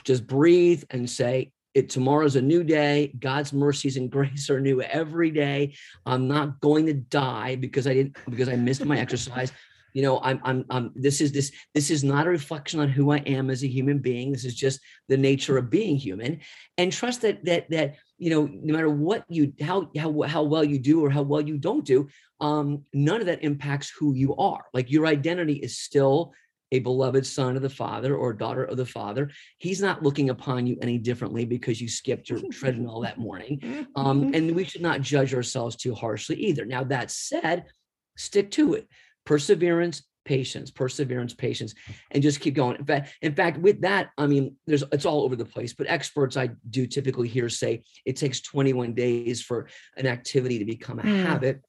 just 0.05 0.26
breathe 0.26 0.85
and 0.90 1.09
say 1.09 1.52
it 1.75 1.90
tomorrow's 1.90 2.37
a 2.37 2.43
new 2.43 2.64
day. 2.64 3.14
God's 3.19 3.52
mercies 3.52 3.97
and 3.97 4.11
grace 4.17 4.50
are 4.50 4.61
new 4.61 4.83
every 4.83 5.31
day. 5.31 5.75
I'm 6.07 6.26
not 6.28 6.61
going 6.61 6.87
to 6.87 6.95
die 6.95 7.57
because 7.57 7.87
i 7.87 7.95
didn't 7.95 8.17
because 8.28 8.49
i 8.49 8.57
missed 8.57 8.85
my 8.85 8.99
exercise. 8.99 9.52
You 9.95 10.02
know 10.02 10.21
i'm 10.21 10.40
i'm, 10.45 10.64
I'm 10.71 10.93
this 10.95 11.21
is 11.21 11.33
this 11.33 11.50
this 11.75 11.90
is 11.90 12.05
not 12.05 12.26
a 12.26 12.31
reflection 12.31 12.78
on 12.78 12.88
who 12.88 13.11
i 13.11 13.19
am 13.19 13.49
as 13.49 13.62
a 13.64 13.69
human 13.69 13.99
being. 13.99 14.33
This 14.33 14.45
is 14.45 14.55
just 14.55 14.81
the 15.09 15.17
nature 15.17 15.57
of 15.57 15.71
being 15.71 15.97
human. 15.97 16.40
And 16.76 16.93
trust 16.93 17.23
that 17.23 17.45
that 17.45 17.71
that 17.71 17.97
you 18.19 18.31
know 18.31 18.47
no 18.52 18.75
matter 18.75 18.90
what 18.90 19.25
you 19.28 19.52
how 19.61 19.90
how 19.97 20.23
how 20.23 20.43
well 20.43 20.64
you 20.64 20.78
do 20.78 21.05
or 21.05 21.11
how 21.11 21.23
well 21.23 21.40
you 21.40 21.57
don't 21.57 21.85
do 21.85 22.09
um 22.40 22.85
none 22.93 23.21
of 23.21 23.26
that 23.26 23.43
impacts 23.43 23.90
who 23.90 24.14
you 24.14 24.37
are. 24.37 24.64
Like 24.75 24.90
your 24.90 25.07
identity 25.07 25.55
is 25.55 25.78
still 25.78 26.33
a 26.73 26.79
beloved 26.81 27.27
son 27.27 27.57
of 27.57 27.63
the 27.63 27.71
father 27.71 28.15
or 28.17 28.33
daughter 28.33 28.65
of 28.65 28.77
the 28.77 28.87
father 28.87 29.31
he's 29.59 29.81
not 29.81 30.03
looking 30.03 30.31
upon 30.31 30.67
you 30.67 30.77
any 30.83 30.99
differently 30.99 31.45
because 31.45 31.81
you 31.81 31.89
skipped 31.89 32.29
your 32.29 32.41
treadmill 32.51 33.01
that 33.01 33.19
morning. 33.19 33.87
Um, 33.97 34.31
and 34.35 34.55
we 34.55 34.65
should 34.65 34.83
not 34.83 35.01
judge 35.01 35.35
ourselves 35.35 35.77
too 35.77 35.95
harshly 35.95 36.37
either. 36.37 36.65
Now 36.65 36.85
that 36.85 37.11
said 37.11 37.65
stick 38.17 38.51
to 38.53 38.75
it. 38.75 38.89
Perseverance 39.25 40.03
patience 40.25 40.71
perseverance 40.71 41.33
patience 41.33 41.75
and 42.11 42.23
just 42.23 42.41
keep 42.41 42.55
going. 42.55 42.77
In 42.77 42.85
fact 42.85 43.15
in 43.23 43.35
fact 43.35 43.59
with 43.61 43.81
that 43.81 44.11
i 44.19 44.27
mean 44.27 44.57
there's 44.67 44.85
it's 44.93 45.07
all 45.07 45.23
over 45.23 45.35
the 45.37 45.45
place 45.47 45.73
but 45.73 45.87
experts 45.89 46.37
i 46.37 46.51
do 46.69 46.87
typically 46.87 47.29
hear 47.29 47.49
say 47.49 47.83
it 48.05 48.17
takes 48.17 48.43
21 48.43 48.93
days 48.93 49.41
for 49.41 49.69
an 49.97 50.07
activity 50.07 50.59
to 50.59 50.67
become 50.67 50.99
a 50.99 51.03
Mm. 51.03 51.23
habit 51.25 51.63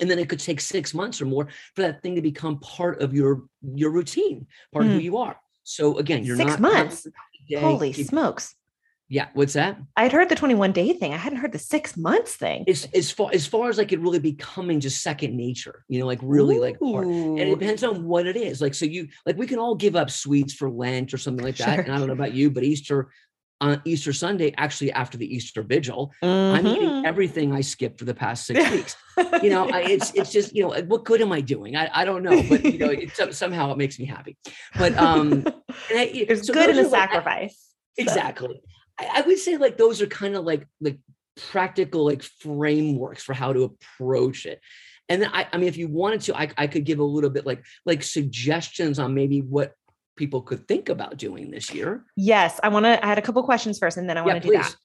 and 0.00 0.10
then 0.10 0.18
it 0.18 0.28
could 0.28 0.40
take 0.40 0.60
six 0.60 0.94
months 0.94 1.20
or 1.20 1.26
more 1.26 1.48
for 1.74 1.82
that 1.82 2.02
thing 2.02 2.14
to 2.14 2.22
become 2.22 2.58
part 2.60 3.00
of 3.00 3.14
your 3.14 3.44
your 3.74 3.90
routine 3.90 4.46
part 4.72 4.84
mm. 4.84 4.88
of 4.88 4.94
who 4.94 5.00
you 5.00 5.16
are 5.16 5.36
so 5.62 5.98
again 5.98 6.24
you're 6.24 6.36
six 6.36 6.52
not 6.52 6.60
months 6.60 7.06
holy 7.58 7.92
keep, 7.92 8.06
smokes 8.06 8.54
yeah 9.08 9.28
what's 9.34 9.52
that 9.52 9.78
i'd 9.96 10.10
heard 10.10 10.28
the 10.28 10.34
21 10.34 10.72
day 10.72 10.92
thing 10.92 11.12
i 11.12 11.16
hadn't 11.16 11.38
heard 11.38 11.52
the 11.52 11.58
six 11.58 11.96
months 11.96 12.34
thing 12.34 12.64
as, 12.66 12.88
as 12.92 13.10
far 13.10 13.30
as 13.32 13.46
far 13.46 13.68
as 13.68 13.78
like 13.78 13.92
it 13.92 14.00
really 14.00 14.18
becoming 14.18 14.80
just 14.80 15.00
second 15.00 15.36
nature 15.36 15.84
you 15.88 16.00
know 16.00 16.06
like 16.06 16.18
really 16.22 16.56
Ooh. 16.56 16.60
like 16.60 16.80
part. 16.80 17.06
and 17.06 17.38
it 17.38 17.58
depends 17.58 17.84
on 17.84 18.04
what 18.04 18.26
it 18.26 18.36
is 18.36 18.60
like 18.60 18.74
so 18.74 18.84
you 18.84 19.06
like 19.24 19.36
we 19.36 19.46
can 19.46 19.60
all 19.60 19.76
give 19.76 19.94
up 19.94 20.10
sweets 20.10 20.54
for 20.54 20.68
lent 20.68 21.14
or 21.14 21.18
something 21.18 21.44
like 21.44 21.56
that 21.56 21.74
sure. 21.74 21.84
and 21.84 21.92
i 21.92 21.98
don't 21.98 22.08
know 22.08 22.14
about 22.14 22.34
you 22.34 22.50
but 22.50 22.64
easter 22.64 23.08
on 23.60 23.80
Easter 23.84 24.12
Sunday, 24.12 24.54
actually 24.58 24.92
after 24.92 25.16
the 25.16 25.34
Easter 25.34 25.62
Vigil, 25.62 26.12
mm-hmm. 26.22 26.56
I'm 26.56 26.66
eating 26.66 26.88
mm-hmm. 26.88 27.06
everything 27.06 27.52
I 27.52 27.62
skipped 27.62 27.98
for 27.98 28.04
the 28.04 28.14
past 28.14 28.46
six 28.46 28.70
weeks. 28.72 28.96
You 29.42 29.50
know, 29.50 29.68
I, 29.70 29.82
it's 29.82 30.12
it's 30.14 30.30
just 30.30 30.54
you 30.54 30.62
know 30.62 30.80
what 30.82 31.04
good 31.04 31.20
am 31.20 31.32
I 31.32 31.40
doing? 31.40 31.76
I, 31.76 31.88
I 31.92 32.04
don't 32.04 32.22
know, 32.22 32.42
but 32.48 32.64
you 32.64 32.78
know 32.78 32.90
it, 32.90 33.34
somehow 33.34 33.72
it 33.72 33.78
makes 33.78 33.98
me 33.98 34.04
happy. 34.04 34.36
But 34.76 34.96
um, 34.96 35.44
I, 35.90 36.10
it's 36.12 36.46
so 36.46 36.52
good 36.52 36.70
in 36.70 36.76
the 36.76 36.88
sacrifice. 36.88 37.72
Like, 37.98 38.06
exactly. 38.06 38.60
I, 38.98 39.10
I 39.16 39.20
would 39.22 39.38
say 39.38 39.56
like 39.56 39.78
those 39.78 40.02
are 40.02 40.06
kind 40.06 40.36
of 40.36 40.44
like 40.44 40.66
like 40.80 40.98
practical 41.36 42.04
like 42.04 42.22
frameworks 42.22 43.22
for 43.22 43.34
how 43.34 43.52
to 43.52 43.64
approach 43.64 44.46
it. 44.46 44.60
And 45.08 45.22
then 45.22 45.30
I, 45.32 45.46
I 45.52 45.58
mean, 45.58 45.68
if 45.68 45.76
you 45.76 45.88
wanted 45.88 46.22
to, 46.22 46.36
I, 46.36 46.50
I 46.58 46.66
could 46.66 46.84
give 46.84 46.98
a 46.98 47.04
little 47.04 47.30
bit 47.30 47.46
like 47.46 47.64
like 47.84 48.02
suggestions 48.02 48.98
on 48.98 49.14
maybe 49.14 49.40
what 49.40 49.72
people 50.16 50.42
could 50.42 50.66
think 50.66 50.88
about 50.88 51.16
doing 51.16 51.50
this 51.50 51.72
year. 51.72 52.04
Yes, 52.16 52.58
I 52.62 52.68
want 52.68 52.84
to. 52.84 53.04
I 53.04 53.08
had 53.08 53.18
a 53.18 53.22
couple 53.22 53.42
questions 53.42 53.78
first, 53.78 53.96
and 53.96 54.08
then 54.08 54.18
I 54.18 54.22
want 54.22 54.42
to 54.42 54.48
yeah, 54.48 54.62
do 54.62 54.62
that. 54.62 54.76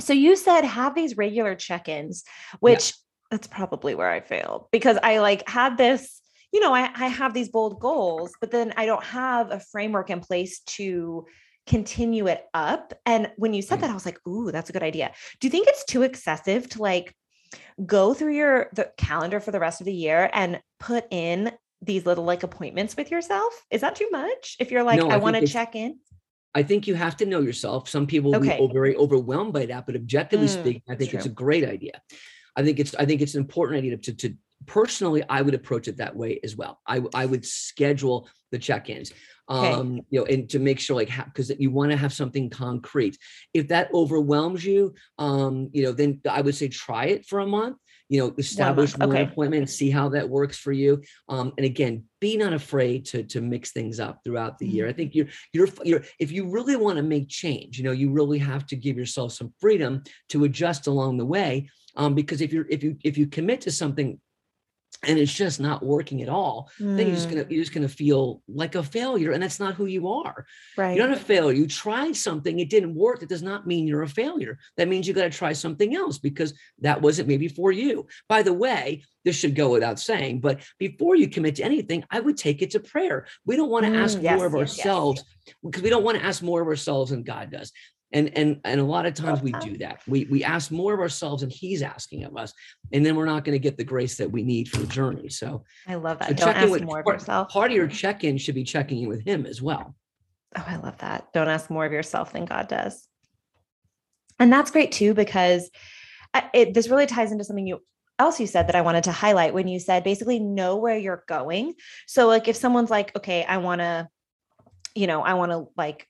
So 0.00 0.12
you 0.12 0.36
said 0.36 0.62
have 0.64 0.94
these 0.94 1.16
regular 1.16 1.54
check-ins, 1.54 2.24
which 2.60 2.88
yeah. 2.88 2.92
that's 3.32 3.46
probably 3.46 3.94
where 3.94 4.10
I 4.10 4.20
failed 4.20 4.66
because 4.72 4.98
I 5.02 5.18
like 5.18 5.48
had 5.48 5.76
this. 5.76 6.20
You 6.52 6.60
know, 6.60 6.74
I, 6.74 6.90
I 6.94 7.06
have 7.06 7.32
these 7.32 7.48
bold 7.48 7.78
goals, 7.78 8.32
but 8.40 8.50
then 8.50 8.72
I 8.76 8.86
don't 8.86 9.04
have 9.04 9.52
a 9.52 9.60
framework 9.60 10.10
in 10.10 10.18
place 10.20 10.60
to 10.60 11.26
continue 11.66 12.26
it 12.26 12.44
up. 12.54 12.92
And 13.06 13.30
when 13.36 13.54
you 13.54 13.62
said 13.62 13.76
right. 13.76 13.82
that, 13.82 13.90
I 13.90 13.94
was 13.94 14.06
like, 14.06 14.18
"Ooh, 14.26 14.50
that's 14.50 14.70
a 14.70 14.72
good 14.72 14.82
idea." 14.82 15.12
Do 15.40 15.46
you 15.46 15.50
think 15.50 15.68
it's 15.68 15.84
too 15.84 16.02
excessive 16.02 16.68
to 16.70 16.82
like 16.82 17.14
go 17.84 18.14
through 18.14 18.34
your 18.34 18.70
the 18.74 18.90
calendar 18.96 19.40
for 19.40 19.50
the 19.50 19.60
rest 19.60 19.80
of 19.80 19.84
the 19.84 19.92
year 19.92 20.30
and 20.32 20.60
put 20.78 21.04
in 21.10 21.49
these 21.82 22.06
little 22.06 22.24
like 22.24 22.42
appointments 22.42 22.96
with 22.96 23.10
yourself? 23.10 23.52
Is 23.70 23.80
that 23.80 23.96
too 23.96 24.08
much? 24.10 24.56
If 24.58 24.70
you're 24.70 24.82
like, 24.82 24.98
no, 24.98 25.08
I, 25.08 25.14
I 25.14 25.16
want 25.18 25.36
to 25.36 25.46
check 25.46 25.74
in. 25.74 25.98
I 26.54 26.62
think 26.62 26.86
you 26.86 26.94
have 26.94 27.16
to 27.18 27.26
know 27.26 27.40
yourself. 27.40 27.88
Some 27.88 28.06
people 28.06 28.34
okay. 28.36 28.58
will 28.58 28.68
be 28.68 28.74
very 28.74 28.96
overwhelmed 28.96 29.52
by 29.52 29.66
that, 29.66 29.86
but 29.86 29.94
objectively 29.94 30.48
mm, 30.48 30.60
speaking, 30.60 30.82
I 30.88 30.96
think 30.96 31.14
it's 31.14 31.26
a 31.26 31.30
great 31.30 31.64
idea. 31.64 32.02
I 32.56 32.64
think 32.64 32.80
it's 32.80 32.94
I 32.96 33.06
think 33.06 33.20
it's 33.20 33.34
an 33.34 33.40
important 33.40 33.78
idea 33.78 33.96
to, 33.96 34.14
to 34.14 34.34
personally 34.66 35.22
I 35.28 35.42
would 35.42 35.54
approach 35.54 35.86
it 35.86 35.98
that 35.98 36.16
way 36.16 36.40
as 36.42 36.56
well. 36.56 36.80
I 36.86 37.02
I 37.14 37.26
would 37.26 37.46
schedule 37.46 38.28
the 38.50 38.58
check-ins. 38.58 39.12
Okay. 39.48 39.72
Um, 39.72 40.00
you 40.10 40.20
know, 40.20 40.26
and 40.26 40.48
to 40.50 40.58
make 40.58 40.78
sure 40.78 40.96
like 40.96 41.10
because 41.26 41.50
you 41.58 41.70
want 41.70 41.92
to 41.92 41.96
have 41.96 42.12
something 42.12 42.50
concrete. 42.50 43.16
If 43.54 43.68
that 43.68 43.92
overwhelms 43.94 44.64
you, 44.64 44.94
um, 45.18 45.70
you 45.72 45.84
know, 45.84 45.92
then 45.92 46.20
I 46.28 46.40
would 46.40 46.54
say 46.54 46.68
try 46.68 47.06
it 47.06 47.26
for 47.26 47.40
a 47.40 47.46
month 47.46 47.76
you 48.10 48.20
know 48.20 48.34
establish 48.36 48.98
one, 48.98 49.08
okay. 49.08 49.22
appointment 49.22 49.60
and 49.60 49.70
see 49.70 49.88
how 49.88 50.08
that 50.10 50.28
works 50.28 50.58
for 50.58 50.72
you 50.72 51.00
um, 51.28 51.52
and 51.56 51.64
again 51.64 52.04
be 52.20 52.36
not 52.36 52.52
afraid 52.52 53.06
to 53.06 53.22
to 53.22 53.40
mix 53.40 53.72
things 53.72 53.98
up 53.98 54.20
throughout 54.22 54.58
the 54.58 54.66
year 54.66 54.86
i 54.86 54.90
mm-hmm. 54.90 54.96
think 54.98 55.14
you're 55.14 55.28
you're 55.54 55.68
you're 55.84 56.02
if 56.18 56.30
you 56.30 56.50
really 56.50 56.76
want 56.76 56.96
to 56.96 57.02
make 57.02 57.28
change 57.28 57.78
you 57.78 57.84
know 57.84 57.92
you 57.92 58.10
really 58.10 58.38
have 58.38 58.66
to 58.66 58.76
give 58.76 58.98
yourself 58.98 59.32
some 59.32 59.54
freedom 59.60 60.02
to 60.28 60.44
adjust 60.44 60.88
along 60.88 61.16
the 61.16 61.24
way 61.24 61.70
um, 61.96 62.14
because 62.14 62.40
if 62.40 62.52
you're 62.52 62.66
if 62.68 62.82
you 62.82 62.96
if 63.04 63.16
you 63.16 63.26
commit 63.26 63.62
to 63.62 63.70
something 63.70 64.20
and 65.02 65.18
it's 65.18 65.32
just 65.32 65.60
not 65.60 65.82
working 65.82 66.20
at 66.22 66.28
all, 66.28 66.70
mm. 66.78 66.96
then 66.96 67.06
you're 67.06 67.16
just 67.16 67.28
gonna 67.30 67.44
mm. 67.44 67.50
you're 67.50 67.62
just 67.62 67.72
gonna 67.72 67.88
feel 67.88 68.42
like 68.48 68.74
a 68.74 68.82
failure, 68.82 69.32
and 69.32 69.42
that's 69.42 69.60
not 69.60 69.74
who 69.74 69.86
you 69.86 70.08
are. 70.08 70.44
Right. 70.76 70.96
You're 70.96 71.08
not 71.08 71.16
a 71.16 71.20
failure. 71.20 71.56
You 71.56 71.66
tried 71.66 72.16
something, 72.16 72.58
it 72.58 72.70
didn't 72.70 72.94
work. 72.94 73.22
It 73.22 73.28
does 73.28 73.42
not 73.42 73.66
mean 73.66 73.86
you're 73.86 74.02
a 74.02 74.08
failure. 74.08 74.58
That 74.76 74.88
means 74.88 75.08
you 75.08 75.14
got 75.14 75.22
to 75.22 75.30
try 75.30 75.52
something 75.52 75.94
else 75.94 76.18
because 76.18 76.54
that 76.80 77.00
wasn't 77.00 77.28
maybe 77.28 77.48
for 77.48 77.72
you. 77.72 78.06
By 78.28 78.42
the 78.42 78.52
way, 78.52 79.04
this 79.24 79.36
should 79.36 79.54
go 79.54 79.70
without 79.70 79.98
saying, 79.98 80.40
but 80.40 80.60
before 80.78 81.14
you 81.14 81.28
commit 81.28 81.56
to 81.56 81.64
anything, 81.64 82.04
I 82.10 82.20
would 82.20 82.36
take 82.36 82.62
it 82.62 82.70
to 82.72 82.80
prayer. 82.80 83.26
We 83.44 83.56
don't 83.56 83.70
want 83.70 83.86
to 83.86 83.92
mm, 83.92 84.02
ask 84.02 84.18
yes, 84.20 84.36
more 84.36 84.46
of 84.46 84.52
yes, 84.52 84.60
ourselves 84.60 85.24
yes. 85.46 85.56
because 85.62 85.82
we 85.82 85.90
don't 85.90 86.04
want 86.04 86.18
to 86.18 86.24
ask 86.24 86.42
more 86.42 86.60
of 86.60 86.68
ourselves 86.68 87.10
than 87.10 87.22
God 87.22 87.50
does 87.50 87.72
and 88.12 88.36
and 88.36 88.60
and 88.64 88.80
a 88.80 88.84
lot 88.84 89.06
of 89.06 89.14
times 89.14 89.40
we 89.40 89.52
do 89.52 89.76
that. 89.78 90.00
We 90.06 90.26
we 90.30 90.42
ask 90.42 90.70
more 90.70 90.94
of 90.94 91.00
ourselves 91.00 91.42
and 91.42 91.52
he's 91.52 91.82
asking 91.82 92.24
of 92.24 92.36
us 92.36 92.52
and 92.92 93.04
then 93.04 93.14
we're 93.14 93.26
not 93.26 93.44
going 93.44 93.54
to 93.54 93.60
get 93.60 93.76
the 93.76 93.84
grace 93.84 94.16
that 94.16 94.30
we 94.30 94.42
need 94.42 94.68
for 94.68 94.78
the 94.78 94.86
journey. 94.86 95.28
So 95.28 95.64
i 95.86 95.94
love 95.94 96.18
that. 96.18 96.38
so 96.38 96.46
don't 96.46 96.56
ask 96.56 96.70
with, 96.70 96.82
more 96.82 97.00
of 97.00 97.06
yourself. 97.06 97.48
part 97.50 97.70
of 97.70 97.76
your 97.76 97.86
check-in 97.86 98.38
should 98.38 98.54
be 98.54 98.64
checking 98.64 99.02
in 99.02 99.08
with 99.08 99.24
him 99.24 99.46
as 99.46 99.62
well. 99.62 99.94
Oh 100.56 100.64
i 100.66 100.76
love 100.76 100.98
that. 100.98 101.32
Don't 101.32 101.48
ask 101.48 101.70
more 101.70 101.84
of 101.84 101.92
yourself 101.92 102.32
than 102.32 102.44
god 102.44 102.68
does. 102.68 103.06
And 104.38 104.52
that's 104.52 104.70
great 104.70 104.92
too 104.92 105.14
because 105.14 105.70
uh, 106.34 106.42
it 106.52 106.74
this 106.74 106.88
really 106.88 107.06
ties 107.06 107.32
into 107.32 107.44
something 107.44 107.66
you 107.66 107.80
else 108.18 108.38
you 108.38 108.46
said 108.46 108.66
that 108.68 108.76
I 108.76 108.82
wanted 108.82 109.04
to 109.04 109.12
highlight 109.12 109.54
when 109.54 109.66
you 109.66 109.80
said 109.80 110.04
basically 110.04 110.38
know 110.38 110.76
where 110.76 110.98
you're 110.98 111.24
going. 111.26 111.74
So 112.06 112.26
like 112.26 112.48
if 112.48 112.56
someone's 112.56 112.90
like, 112.90 113.16
okay, 113.16 113.44
I 113.44 113.56
want 113.56 113.80
to, 113.80 114.08
you 114.94 115.06
know, 115.06 115.22
I 115.22 115.34
want 115.34 115.52
to 115.52 115.68
like 115.76 116.06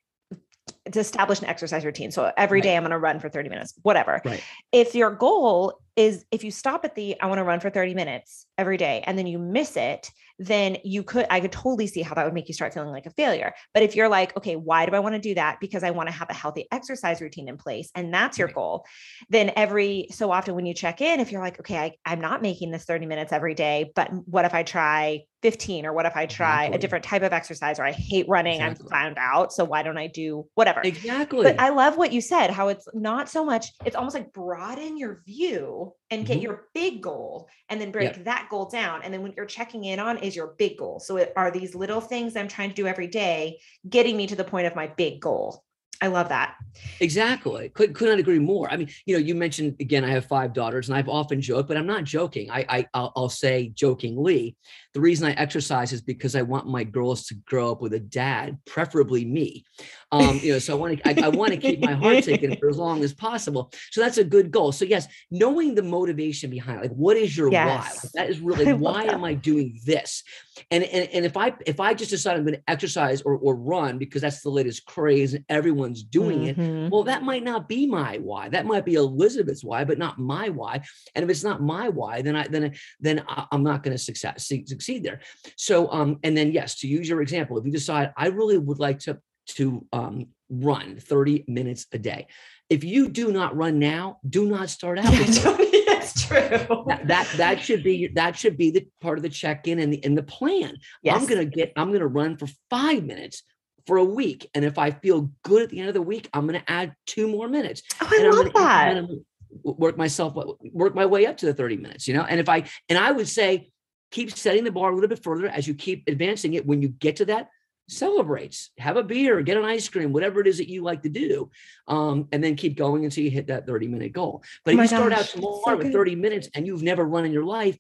to 0.92 1.00
establish 1.00 1.40
an 1.40 1.46
exercise 1.46 1.84
routine. 1.84 2.10
So 2.10 2.32
every 2.36 2.58
right. 2.58 2.62
day 2.62 2.76
I'm 2.76 2.82
going 2.82 2.90
to 2.90 2.98
run 2.98 3.20
for 3.20 3.28
30 3.28 3.48
minutes, 3.48 3.74
whatever. 3.82 4.20
Right. 4.24 4.42
If 4.72 4.94
your 4.94 5.10
goal 5.10 5.80
is 6.00 6.24
if 6.30 6.42
you 6.44 6.50
stop 6.50 6.84
at 6.84 6.94
the 6.94 7.20
I 7.20 7.26
want 7.26 7.38
to 7.38 7.44
run 7.44 7.60
for 7.60 7.68
30 7.68 7.94
minutes 7.94 8.46
every 8.56 8.76
day 8.76 9.02
and 9.06 9.18
then 9.18 9.26
you 9.26 9.38
miss 9.38 9.76
it, 9.76 10.10
then 10.38 10.78
you 10.82 11.02
could 11.02 11.26
I 11.28 11.40
could 11.40 11.52
totally 11.52 11.86
see 11.86 12.00
how 12.00 12.14
that 12.14 12.24
would 12.24 12.32
make 12.32 12.48
you 12.48 12.54
start 12.54 12.72
feeling 12.72 12.88
like 12.88 13.04
a 13.04 13.10
failure. 13.10 13.52
But 13.74 13.82
if 13.82 13.94
you're 13.94 14.08
like, 14.08 14.34
okay, 14.38 14.56
why 14.56 14.86
do 14.86 14.94
I 14.94 15.00
want 15.00 15.14
to 15.14 15.20
do 15.20 15.34
that? 15.34 15.58
Because 15.60 15.84
I 15.84 15.90
want 15.90 16.08
to 16.08 16.14
have 16.14 16.30
a 16.30 16.34
healthy 16.34 16.66
exercise 16.72 17.20
routine 17.20 17.48
in 17.48 17.58
place 17.58 17.90
and 17.94 18.12
that's 18.12 18.38
your 18.38 18.46
right. 18.46 18.54
goal. 18.54 18.86
Then 19.28 19.52
every 19.54 20.08
so 20.10 20.32
often 20.32 20.54
when 20.54 20.64
you 20.64 20.72
check 20.72 21.02
in, 21.02 21.20
if 21.20 21.30
you're 21.30 21.42
like, 21.42 21.60
okay, 21.60 21.78
I, 21.78 21.92
I'm 22.06 22.22
not 22.22 22.40
making 22.40 22.70
this 22.70 22.84
30 22.84 23.04
minutes 23.04 23.32
every 23.32 23.54
day, 23.54 23.92
but 23.94 24.10
what 24.26 24.46
if 24.46 24.54
I 24.54 24.62
try 24.62 25.24
15 25.42 25.86
or 25.86 25.92
what 25.92 26.06
if 26.06 26.16
I 26.16 26.26
try 26.26 26.64
exactly. 26.64 26.76
a 26.76 26.80
different 26.80 27.04
type 27.04 27.22
of 27.22 27.32
exercise 27.32 27.78
or 27.78 27.84
I 27.84 27.92
hate 27.92 28.26
running, 28.28 28.60
exactly. 28.60 28.86
I'm 28.86 28.90
found 28.90 29.18
out. 29.18 29.52
So 29.52 29.64
why 29.64 29.82
don't 29.82 29.98
I 29.98 30.06
do 30.06 30.46
whatever? 30.54 30.80
Exactly. 30.82 31.42
But 31.44 31.60
I 31.60 31.70
love 31.70 31.96
what 31.96 32.12
you 32.12 32.20
said, 32.20 32.50
how 32.50 32.68
it's 32.68 32.86
not 32.94 33.28
so 33.28 33.44
much, 33.44 33.66
it's 33.84 33.96
almost 33.96 34.14
like 34.14 34.32
broaden 34.32 34.96
your 34.96 35.22
view 35.26 35.89
and 36.10 36.26
get 36.26 36.36
mm-hmm. 36.36 36.44
your 36.44 36.68
big 36.74 37.02
goal 37.02 37.48
and 37.68 37.80
then 37.80 37.90
break 37.90 38.24
that 38.24 38.48
goal 38.50 38.68
down. 38.68 39.02
And 39.02 39.12
then 39.12 39.22
what 39.22 39.36
you're 39.36 39.46
checking 39.46 39.84
in 39.84 39.98
on 39.98 40.18
is 40.18 40.34
your 40.36 40.54
big 40.58 40.78
goal. 40.78 41.00
So 41.00 41.16
it 41.16 41.32
are 41.36 41.50
these 41.50 41.74
little 41.74 42.00
things 42.00 42.36
I'm 42.36 42.48
trying 42.48 42.70
to 42.70 42.74
do 42.74 42.86
every 42.86 43.06
day 43.06 43.58
getting 43.88 44.16
me 44.16 44.26
to 44.26 44.36
the 44.36 44.44
point 44.44 44.66
of 44.66 44.76
my 44.76 44.88
big 44.88 45.20
goal. 45.20 45.62
I 46.02 46.06
love 46.06 46.30
that. 46.30 46.54
Exactly. 47.00 47.68
Could 47.70 47.94
could 47.94 48.08
not 48.08 48.18
agree 48.18 48.38
more. 48.38 48.70
I 48.70 48.76
mean, 48.76 48.88
you 49.04 49.14
know, 49.14 49.22
you 49.22 49.34
mentioned 49.34 49.76
again, 49.80 50.04
I 50.04 50.10
have 50.10 50.24
five 50.24 50.54
daughters, 50.54 50.88
and 50.88 50.96
I've 50.96 51.08
often 51.08 51.40
joked, 51.40 51.68
but 51.68 51.76
I'm 51.76 51.86
not 51.86 52.04
joking. 52.04 52.50
I, 52.50 52.64
I 52.68 52.86
I'll, 52.94 53.12
I'll 53.16 53.28
say 53.28 53.70
jokingly, 53.74 54.56
the 54.94 55.00
reason 55.00 55.28
I 55.28 55.32
exercise 55.32 55.92
is 55.92 56.00
because 56.00 56.34
I 56.34 56.42
want 56.42 56.66
my 56.66 56.84
girls 56.84 57.26
to 57.26 57.34
grow 57.34 57.70
up 57.70 57.82
with 57.82 57.92
a 57.92 58.00
dad, 58.00 58.58
preferably 58.66 59.24
me. 59.24 59.64
Um, 60.10 60.40
you 60.42 60.52
know, 60.52 60.58
so 60.58 60.74
I 60.74 60.76
want 60.80 61.02
to 61.02 61.08
I, 61.08 61.26
I 61.26 61.28
want 61.28 61.52
to 61.52 61.58
keep 61.58 61.80
my 61.80 61.92
heart 61.92 62.24
taken 62.24 62.56
for 62.56 62.68
as 62.68 62.78
long 62.78 63.04
as 63.04 63.12
possible. 63.12 63.70
So 63.90 64.00
that's 64.00 64.18
a 64.18 64.24
good 64.24 64.50
goal. 64.50 64.72
So 64.72 64.84
yes, 64.84 65.06
knowing 65.30 65.74
the 65.74 65.82
motivation 65.82 66.50
behind 66.50 66.78
it, 66.78 66.82
like 66.82 66.96
what 66.96 67.16
is 67.16 67.36
your 67.36 67.52
yes. 67.52 67.68
why? 67.68 68.00
Like, 68.02 68.12
that 68.14 68.30
is 68.30 68.40
really 68.40 68.72
why 68.72 69.06
that. 69.06 69.14
am 69.14 69.24
I 69.24 69.34
doing 69.34 69.78
this? 69.84 70.22
And, 70.70 70.84
and 70.84 71.08
and 71.12 71.24
if 71.24 71.36
I 71.36 71.54
if 71.66 71.80
I 71.80 71.94
just 71.94 72.10
decide 72.10 72.36
I'm 72.36 72.44
going 72.44 72.54
to 72.54 72.62
exercise 72.68 73.22
or 73.22 73.36
or 73.36 73.54
run 73.54 73.98
because 73.98 74.22
that's 74.22 74.42
the 74.42 74.50
latest 74.50 74.84
craze 74.86 75.34
and 75.34 75.44
everyone's 75.48 76.02
doing 76.02 76.40
mm-hmm. 76.40 76.60
it, 76.60 76.92
well, 76.92 77.04
that 77.04 77.22
might 77.22 77.44
not 77.44 77.68
be 77.68 77.86
my 77.86 78.18
why. 78.18 78.48
That 78.48 78.66
might 78.66 78.84
be 78.84 78.94
Elizabeth's 78.94 79.64
why, 79.64 79.84
but 79.84 79.98
not 79.98 80.18
my 80.18 80.48
why. 80.48 80.82
And 81.14 81.22
if 81.22 81.30
it's 81.30 81.44
not 81.44 81.62
my 81.62 81.88
why, 81.88 82.22
then 82.22 82.36
I 82.36 82.48
then 82.48 82.74
then 83.00 83.24
I'm 83.50 83.62
not 83.62 83.82
going 83.82 83.96
to 83.96 84.02
success 84.02 84.48
succeed 84.48 85.04
there. 85.04 85.20
So, 85.56 85.90
um, 85.90 86.18
and 86.22 86.36
then 86.36 86.52
yes, 86.52 86.80
to 86.80 86.88
use 86.88 87.08
your 87.08 87.22
example, 87.22 87.58
if 87.58 87.64
you 87.64 87.72
decide 87.72 88.12
I 88.16 88.26
really 88.26 88.58
would 88.58 88.78
like 88.78 89.00
to 89.00 89.18
to 89.46 89.84
um, 89.92 90.26
run 90.48 90.96
30 90.96 91.44
minutes 91.48 91.86
a 91.92 91.98
day, 91.98 92.26
if 92.70 92.84
you 92.84 93.08
do 93.08 93.32
not 93.32 93.56
run 93.56 93.78
now, 93.78 94.18
do 94.28 94.46
not 94.46 94.70
start 94.70 94.98
out. 94.98 95.12
That's 95.12 96.26
true. 96.26 96.38
That, 96.38 97.02
that, 97.04 97.28
that 97.36 97.60
should 97.60 97.82
be 97.82 98.06
that 98.14 98.36
should 98.36 98.56
be 98.56 98.70
the 98.70 98.88
part 99.00 99.18
of 99.18 99.22
the 99.22 99.28
check-in 99.28 99.78
and 99.78 99.92
the 99.92 99.98
in 99.98 100.14
the 100.14 100.22
plan. 100.22 100.78
Yes. 101.02 101.20
I'm 101.20 101.28
gonna 101.28 101.44
get 101.44 101.72
I'm 101.76 101.92
gonna 101.92 102.06
run 102.06 102.36
for 102.36 102.46
five 102.70 103.04
minutes 103.04 103.42
for 103.86 103.96
a 103.96 104.04
week. 104.04 104.48
And 104.54 104.64
if 104.64 104.78
I 104.78 104.90
feel 104.90 105.32
good 105.42 105.62
at 105.62 105.70
the 105.70 105.80
end 105.80 105.88
of 105.88 105.94
the 105.94 106.02
week, 106.02 106.28
I'm 106.32 106.46
going 106.46 106.60
to 106.60 106.70
add 106.70 106.94
two 107.06 107.28
more 107.28 107.48
minutes. 107.48 107.82
Oh, 108.00 108.08
I 108.08 108.16
and 108.22 108.34
love 108.34 108.52
that. 108.54 109.20
Work 109.64 109.96
myself, 109.96 110.36
work 110.72 110.94
my 110.94 111.06
way 111.06 111.26
up 111.26 111.36
to 111.38 111.46
the 111.46 111.54
30 111.54 111.76
minutes, 111.78 112.06
you 112.06 112.14
know? 112.14 112.22
And 112.22 112.38
if 112.38 112.48
I, 112.48 112.64
and 112.88 112.96
I 112.96 113.10
would 113.10 113.28
say, 113.28 113.70
keep 114.12 114.30
setting 114.30 114.64
the 114.64 114.70
bar 114.70 114.90
a 114.90 114.94
little 114.94 115.08
bit 115.08 115.22
further 115.22 115.48
as 115.48 115.66
you 115.66 115.74
keep 115.74 116.04
advancing 116.06 116.54
it. 116.54 116.66
When 116.66 116.82
you 116.82 116.88
get 116.88 117.16
to 117.16 117.24
that, 117.26 117.48
celebrates, 117.90 118.70
have 118.78 118.96
a 118.96 119.02
beer, 119.02 119.42
get 119.42 119.56
an 119.56 119.64
ice 119.64 119.88
cream, 119.88 120.12
whatever 120.12 120.40
it 120.40 120.46
is 120.46 120.58
that 120.58 120.68
you 120.68 120.82
like 120.82 121.02
to 121.02 121.08
do, 121.08 121.50
um, 121.88 122.28
and 122.32 122.42
then 122.42 122.56
keep 122.56 122.76
going 122.76 123.04
until 123.04 123.24
you 123.24 123.30
hit 123.30 123.48
that 123.48 123.66
30 123.66 123.88
minute 123.88 124.12
goal. 124.12 124.42
But 124.64 124.74
oh 124.74 124.78
if 124.78 124.82
you 124.82 124.96
start 124.96 125.12
out 125.12 125.24
tomorrow 125.24 125.62
so 125.64 125.76
with 125.76 125.92
30 125.92 126.14
minutes 126.16 126.48
and 126.54 126.66
you've 126.66 126.82
never 126.82 127.04
run 127.04 127.24
in 127.24 127.32
your 127.32 127.44
life, 127.44 127.78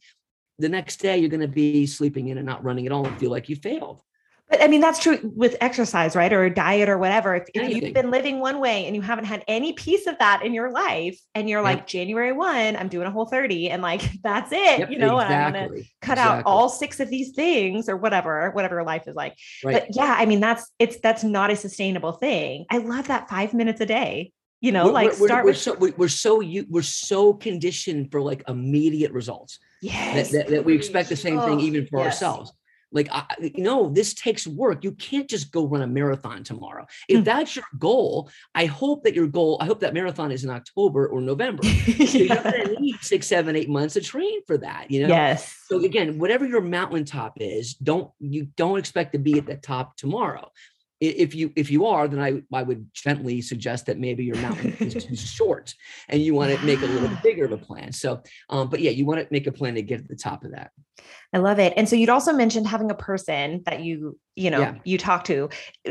the 0.58 0.68
next 0.68 0.98
day 0.98 1.18
you're 1.18 1.30
going 1.30 1.40
to 1.40 1.48
be 1.48 1.86
sleeping 1.86 2.28
in 2.28 2.38
and 2.38 2.46
not 2.46 2.64
running 2.64 2.86
at 2.86 2.92
all 2.92 3.06
and 3.06 3.18
feel 3.18 3.30
like 3.30 3.48
you 3.48 3.56
failed. 3.56 4.02
But 4.50 4.60
I 4.62 4.66
mean, 4.66 4.80
that's 4.80 4.98
true 4.98 5.18
with 5.22 5.56
exercise, 5.60 6.16
right? 6.16 6.32
Or 6.32 6.50
diet 6.50 6.88
or 6.88 6.98
whatever. 6.98 7.36
If, 7.36 7.44
if 7.54 7.70
you've 7.72 7.94
been 7.94 8.10
living 8.10 8.40
one 8.40 8.58
way 8.58 8.84
and 8.86 8.96
you 8.96 9.00
haven't 9.02 9.26
had 9.26 9.44
any 9.46 9.74
piece 9.74 10.08
of 10.08 10.18
that 10.18 10.44
in 10.44 10.52
your 10.52 10.72
life, 10.72 11.18
and 11.36 11.48
you're 11.48 11.60
Yep. 11.60 11.64
like, 11.64 11.86
January 11.86 12.32
1, 12.32 12.76
I'm 12.76 12.88
doing 12.88 13.06
a 13.06 13.10
whole 13.12 13.26
30, 13.26 13.70
and 13.70 13.80
like, 13.80 14.02
that's 14.24 14.50
it, 14.50 14.80
Yep, 14.80 14.90
you 14.90 14.98
know, 14.98 15.20
and 15.20 15.32
I'm 15.32 15.52
going 15.52 15.68
to 15.68 15.74
exactly. 15.76 15.92
cut 16.02 16.18
out 16.18 16.42
all 16.46 16.68
six 16.68 16.98
of 16.98 17.08
these 17.08 17.30
things 17.30 17.88
or 17.88 17.96
whatever, 17.96 18.50
whatever 18.50 18.74
your 18.76 18.84
life 18.84 19.06
is 19.06 19.14
like. 19.14 19.36
right. 19.64 19.84
But 19.86 19.94
yeah, 19.96 20.16
I 20.18 20.26
mean, 20.26 20.40
that's 20.40 20.68
it's 20.80 20.98
that's 20.98 21.22
not 21.22 21.50
a 21.50 21.56
sustainable 21.56 22.12
thing. 22.12 22.66
I 22.70 22.78
love 22.78 23.06
that 23.06 23.28
five 23.30 23.54
minutes 23.54 23.80
a 23.80 23.86
day, 23.86 24.32
you 24.60 24.72
know, 24.72 24.84
We're- 24.86 24.94
like 24.94 25.18
we're, 25.20 25.28
start 25.28 25.44
we're, 25.44 25.50
with, 25.52 25.58
so 25.58 25.74
we- 25.74 25.92
we're 25.92 26.08
so 26.08 26.40
you 26.40 26.66
we're 26.68 26.82
so 26.82 27.34
conditioned 27.34 28.10
for 28.10 28.20
like 28.20 28.42
immediate 28.48 29.12
results 29.12 29.60
that, 29.82 29.86
yes, 29.88 30.32
that, 30.32 30.48
that 30.48 30.64
we 30.64 30.74
expect 30.74 31.08
the 31.08 31.16
same 31.16 31.38
thing 31.40 31.58
Oh, 31.58 31.60
even 31.60 31.86
for 31.86 32.00
yes. 32.00 32.06
ourselves. 32.14 32.52
Like, 32.92 33.08
I, 33.12 33.24
no, 33.56 33.88
this 33.88 34.14
takes 34.14 34.46
work. 34.46 34.82
You 34.84 34.92
can't 34.92 35.28
just 35.28 35.52
go 35.52 35.66
run 35.66 35.82
a 35.82 35.86
marathon 35.86 36.42
tomorrow. 36.44 36.86
If 37.08 37.18
Hmm. 37.18 37.24
that's 37.24 37.54
your 37.54 37.64
goal, 37.78 38.30
I 38.54 38.66
hope 38.66 39.04
that 39.04 39.14
your 39.14 39.26
goal, 39.28 39.58
I 39.60 39.66
hope 39.66 39.80
that 39.80 39.94
marathon 39.94 40.32
is 40.32 40.42
in 40.44 40.50
October 40.50 41.06
or 41.08 41.20
November. 41.20 41.62
So 42.10 42.18
you're 42.18 42.42
going 42.42 42.66
to 42.74 42.80
need 42.80 42.96
six, 43.02 43.26
seven, 43.28 43.54
eight 43.54 43.68
months 43.68 43.94
to 43.94 44.00
train 44.00 44.40
for 44.46 44.58
that. 44.58 44.90
You 44.90 45.02
know. 45.02 45.08
yes. 45.08 45.56
So 45.68 45.78
again, 45.84 46.18
whatever 46.18 46.46
your 46.46 46.60
mountaintop 46.60 47.34
is, 47.40 47.74
don't 47.74 48.10
you 48.18 48.48
don't 48.56 48.78
expect 48.78 49.12
to 49.12 49.18
be 49.18 49.38
at 49.38 49.46
the 49.46 49.56
top 49.56 49.96
tomorrow. 49.96 50.50
If 51.00 51.34
you 51.34 51.50
if 51.56 51.70
you 51.70 51.86
are, 51.86 52.06
then 52.08 52.20
I 52.20 52.42
I 52.52 52.62
would 52.62 52.90
gently 52.92 53.40
suggest 53.40 53.86
that 53.86 53.98
maybe 53.98 54.24
your 54.24 54.36
mountain 54.36 54.76
is 54.80 55.04
too 55.04 55.16
short 55.16 55.74
and 56.08 56.20
you 56.22 56.34
want 56.34 56.52
to 56.58 56.66
make 56.66 56.82
a 56.82 56.86
little 56.86 57.08
bit 57.08 57.22
bigger 57.22 57.46
of 57.46 57.52
a 57.52 57.56
plan. 57.56 57.92
So, 57.92 58.22
um, 58.50 58.68
but 58.68 58.80
yeah, 58.80 58.90
you 58.90 59.06
want 59.06 59.20
to 59.20 59.26
make 59.30 59.46
a 59.46 59.52
plan 59.52 59.74
to 59.76 59.82
get 59.82 60.02
to 60.02 60.04
the 60.08 60.16
top 60.16 60.44
of 60.44 60.52
that. 60.52 60.72
I 61.32 61.38
love 61.38 61.58
it. 61.58 61.72
And 61.76 61.88
so 61.88 61.96
you'd 61.96 62.10
also 62.10 62.32
mentioned 62.32 62.66
having 62.66 62.90
a 62.90 62.94
person 62.94 63.62
that 63.64 63.82
you, 63.82 64.18
you 64.36 64.50
know, 64.50 64.60
Yeah. 64.60 64.74
you 64.84 64.98
talk 64.98 65.24
to. 65.24 65.48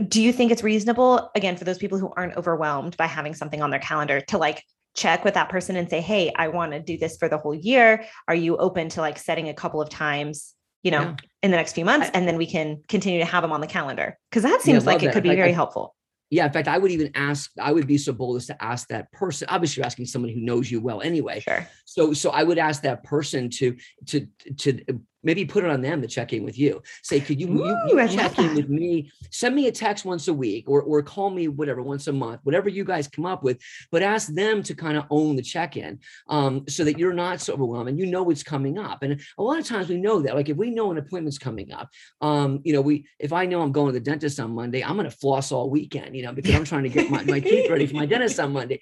Do 0.08 0.22
you 0.22 0.32
think 0.32 0.52
it's 0.52 0.64
reasonable, 0.64 1.32
again, 1.34 1.58
for 1.58 1.64
those 1.64 1.78
people 1.80 1.98
who 1.98 2.12
aren't 2.16 2.36
overwhelmed 2.38 2.96
by 2.98 3.08
having 3.08 3.34
something 3.34 3.62
on 3.62 3.72
their 3.72 3.80
calendar 3.80 4.22
to 4.22 4.38
like 4.38 4.64
check 4.96 5.24
with 5.24 5.34
that 5.36 5.50
person 5.50 5.76
and 5.76 5.90
say, 5.90 6.02
Hey, 6.02 6.32
I 6.36 6.50
want 6.50 6.74
to 6.74 6.80
do 6.80 6.98
this 6.98 7.18
for 7.18 7.30
the 7.30 7.38
whole 7.38 7.56
year. 7.56 8.06
Are 8.28 8.36
you 8.36 8.58
open 8.58 8.90
to 8.90 9.02
like 9.02 9.18
setting 9.18 9.50
a 9.50 9.54
couple 9.54 9.82
of 9.82 9.90
times, 9.90 10.54
you 10.84 10.92
know, 10.92 11.02
Yeah. 11.02 11.16
in 11.44 11.52
the 11.52 11.58
next 11.58 11.74
few 11.74 11.86
months? 11.86 12.08
I- 12.08 12.18
and 12.18 12.28
then 12.28 12.38
we 12.38 12.46
can 12.46 12.82
continue 12.88 13.20
to 13.20 13.26
have 13.26 13.42
them 13.44 13.52
on 13.52 13.62
the 13.62 13.68
calendar. 13.68 14.18
Cause 14.32 14.44
that 14.44 14.50
Yeah, 14.50 14.74
seems 14.74 14.86
like 14.86 14.96
love 14.96 15.04
it 15.04 15.06
that. 15.08 15.14
could 15.14 15.24
be 15.24 15.30
Like, 15.30 15.38
very 15.38 15.50
I- 15.52 15.56
helpful. 15.56 15.96
Yeah, 16.32 16.46
in 16.46 16.52
fact, 16.54 16.68
I 16.68 16.78
would 16.78 16.92
even 16.92 17.10
ask. 17.16 17.50
I 17.60 17.72
would 17.72 17.88
be 17.88 17.98
so 17.98 18.14
bold 18.14 18.36
as 18.38 18.46
to 18.48 18.64
ask 18.64 18.88
that 18.90 19.12
person. 19.12 19.48
Obviously, 19.50 19.82
you're 19.82 19.88
asking 19.88 20.06
somebody 20.06 20.36
who 20.36 20.42
knows 20.42 20.70
you 20.70 20.80
well 20.80 21.02
anyway. 21.02 21.40
Sure. 21.40 21.68
So, 21.86 22.14
so 22.14 22.30
I 22.30 22.44
would 22.44 22.60
ask 22.60 22.84
that 22.84 23.04
person 23.04 23.50
to 23.50 23.76
to 24.08 24.28
to 24.58 24.80
maybe 25.24 25.46
put 25.46 25.64
it 25.64 25.70
on 25.70 25.82
them 25.82 26.02
to 26.02 26.08
check 26.08 26.34
in 26.34 26.44
with 26.44 26.58
you. 26.58 26.82
Say, 27.04 27.20
could 27.20 27.40
you, 27.40 27.48
you, 27.48 27.66
Ooh, 27.66 27.78
you 27.88 27.96
love 27.98 28.12
check 28.12 28.38
in 28.40 28.48
that. 28.48 28.56
with 28.56 28.70
me? 28.70 29.12
Send 29.32 29.56
me 29.56 29.68
a 29.68 29.72
text 29.72 30.06
once 30.06 30.28
a 30.28 30.34
week, 30.34 30.70
or 30.70 30.82
or 30.82 31.02
call 31.02 31.30
me 31.30 31.48
whatever 31.48 31.82
once 31.82 32.08
a 32.08 32.14
month, 32.14 32.42
whatever 32.44 32.70
you 32.70 32.84
guys 32.84 33.08
come 33.08 33.26
up 33.26 33.44
with. 33.44 33.60
But 33.92 34.04
ask 34.04 34.34
them 34.34 34.64
to 34.64 34.74
kind 34.74 34.98
of 34.98 35.06
own 35.10 35.36
the 35.36 35.42
check 35.42 35.78
in, 35.78 36.00
um, 36.28 36.66
so 36.68 36.84
that 36.84 36.98
you're 36.98 37.14
not 37.14 37.42
so 37.42 37.54
overwhelmed 37.54 37.90
and 37.90 38.00
you 38.00 38.06
know 38.06 38.24
what's 38.24 38.44
coming 38.44 38.78
up. 38.78 39.04
And 39.04 39.22
a 39.38 39.44
lot 39.44 39.60
of 39.60 39.66
times 39.66 39.90
we 39.90 39.98
know 39.98 40.22
that. 40.22 40.36
Like 40.36 40.50
if 40.50 40.58
we 40.58 40.70
know 40.70 40.92
an 40.92 40.98
appointment's 40.98 41.38
coming 41.38 41.72
up, 41.72 41.90
um, 42.22 42.62
you 42.64 42.74
know, 42.74 42.82
we 42.82 43.06
if 43.20 43.34
I 43.34 43.46
know 43.46 43.62
I'm 43.62 43.72
going 43.72 43.88
to 43.88 44.00
the 44.00 44.00
dentist 44.00 44.40
on 44.40 44.52
Monday, 44.52 44.84
I'm 44.84 44.96
going 44.96 45.10
to 45.10 45.16
floss 45.16 45.52
all 45.52 45.70
weekend, 45.70 46.16
you 46.16 46.24
know, 46.24 46.34
because 46.34 46.56
I'm 46.56 46.66
trying 46.66 46.84
to 46.84 46.90
get 46.90 47.10
my, 47.10 47.24
my 47.24 47.40
teeth 47.40 47.70
ready 47.70 47.86
for 47.88 47.96
my 47.96 48.06
dentist 48.06 48.40
on 48.40 48.54
Monday 48.54 48.80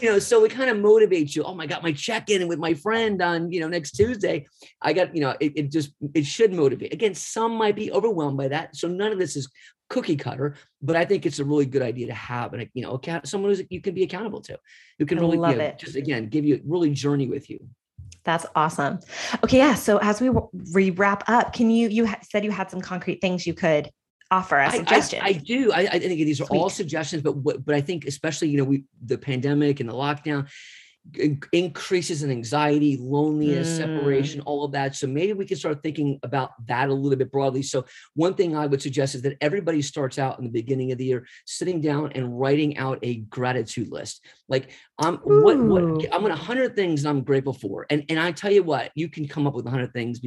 you 0.00 0.08
know, 0.08 0.18
so 0.18 0.44
it 0.44 0.52
kind 0.52 0.70
of 0.70 0.78
motivates 0.78 1.34
you. 1.34 1.42
Oh 1.42 1.54
my 1.54 1.66
God, 1.66 1.82
my 1.82 1.92
check-in 1.92 2.48
with 2.48 2.58
my 2.58 2.74
friend 2.74 3.20
on, 3.20 3.52
you 3.52 3.60
know, 3.60 3.68
next 3.68 3.92
Tuesday. 3.92 4.46
I 4.80 4.92
got, 4.92 5.14
you 5.14 5.20
know, 5.20 5.34
it, 5.40 5.52
it 5.56 5.70
just 5.70 5.79
it 6.14 6.26
should 6.26 6.52
motivate. 6.52 6.92
Again, 6.92 7.14
some 7.14 7.52
might 7.52 7.76
be 7.76 7.92
overwhelmed 7.92 8.36
by 8.36 8.48
that. 8.48 8.76
So 8.76 8.88
none 8.88 9.12
of 9.12 9.18
this 9.18 9.36
is 9.36 9.48
cookie 9.88 10.16
cutter, 10.16 10.54
but 10.80 10.96
I 10.96 11.04
think 11.04 11.26
it's 11.26 11.38
a 11.38 11.44
really 11.44 11.66
good 11.66 11.82
idea 11.82 12.06
to 12.06 12.14
have 12.14 12.52
and 12.54 12.68
you 12.74 12.82
know, 12.82 12.92
account 12.92 13.28
someone 13.28 13.50
who's 13.50 13.62
you 13.70 13.80
can 13.80 13.94
be 13.94 14.02
accountable 14.02 14.40
to. 14.42 14.58
Who 14.98 15.06
can 15.06 15.18
I 15.18 15.20
really 15.22 15.38
love 15.38 15.52
you 15.52 15.58
know, 15.58 15.64
it. 15.64 15.78
just 15.78 15.96
again 15.96 16.28
give 16.28 16.44
you 16.44 16.60
really 16.64 16.90
journey 16.90 17.28
with 17.28 17.50
you. 17.50 17.60
That's 18.24 18.46
awesome. 18.54 19.00
Okay. 19.42 19.58
Yeah. 19.58 19.74
So 19.74 19.98
as 19.98 20.20
we 20.20 20.30
we 20.74 20.90
wrap 20.90 21.24
up, 21.28 21.52
can 21.52 21.70
you, 21.70 21.88
you 21.88 22.08
said 22.22 22.44
you 22.44 22.50
had 22.50 22.70
some 22.70 22.80
concrete 22.80 23.20
things 23.20 23.46
you 23.46 23.54
could 23.54 23.90
offer 24.30 24.56
as 24.56 24.74
I, 24.74 24.84
I. 24.86 25.28
I 25.28 25.32
do. 25.32 25.72
I, 25.72 25.80
I 25.80 25.98
think 25.98 26.18
these 26.18 26.40
are 26.40 26.46
all 26.50 26.70
suggestions, 26.70 27.22
but 27.22 27.36
what, 27.36 27.64
but 27.64 27.74
I 27.74 27.80
think 27.80 28.04
especially 28.04 28.48
you 28.48 28.58
know 28.58 28.64
we 28.64 28.84
the 29.04 29.18
pandemic 29.18 29.80
and 29.80 29.88
the 29.88 29.94
lockdown 29.94 30.48
increases 31.52 32.22
in 32.22 32.30
anxiety, 32.30 32.96
loneliness, 33.00 33.68
Mm. 33.72 33.76
separation, 33.76 34.40
all 34.42 34.64
of 34.64 34.72
that. 34.72 34.94
So 34.94 35.06
maybe 35.06 35.32
we 35.32 35.46
can 35.46 35.56
start 35.56 35.82
thinking 35.82 36.18
about 36.22 36.50
that 36.66 36.88
a 36.88 36.94
little 36.94 37.18
bit 37.18 37.32
broadly. 37.32 37.62
So 37.62 37.84
one 38.14 38.34
thing 38.34 38.54
I 38.54 38.66
would 38.66 38.82
suggest 38.82 39.14
is 39.14 39.22
that 39.22 39.36
everybody 39.40 39.82
starts 39.82 40.18
out 40.18 40.38
in 40.38 40.44
the 40.44 40.50
beginning 40.50 40.92
of 40.92 40.98
the 40.98 41.04
year 41.04 41.26
sitting 41.46 41.80
down 41.80 42.12
and 42.12 42.38
writing 42.38 42.76
out 42.78 42.98
a 43.02 43.16
gratitude 43.16 43.90
list. 43.90 44.24
Like 44.48 44.70
I'm 44.98 45.16
what 45.18 45.56
Ooh. 45.56 45.66
what 45.68 45.82
I'm 46.12 46.22
gonna 46.22 46.36
hundred 46.36 46.76
things 46.76 47.04
I'm 47.04 47.22
grateful 47.22 47.54
for, 47.54 47.86
and 47.90 48.04
and 48.08 48.18
I 48.18 48.32
tell 48.32 48.52
you 48.52 48.62
what, 48.62 48.92
you 48.94 49.08
can 49.08 49.26
come 49.26 49.46
up 49.46 49.54
with 49.54 49.66
hundred 49.66 49.92
things. 49.92 50.20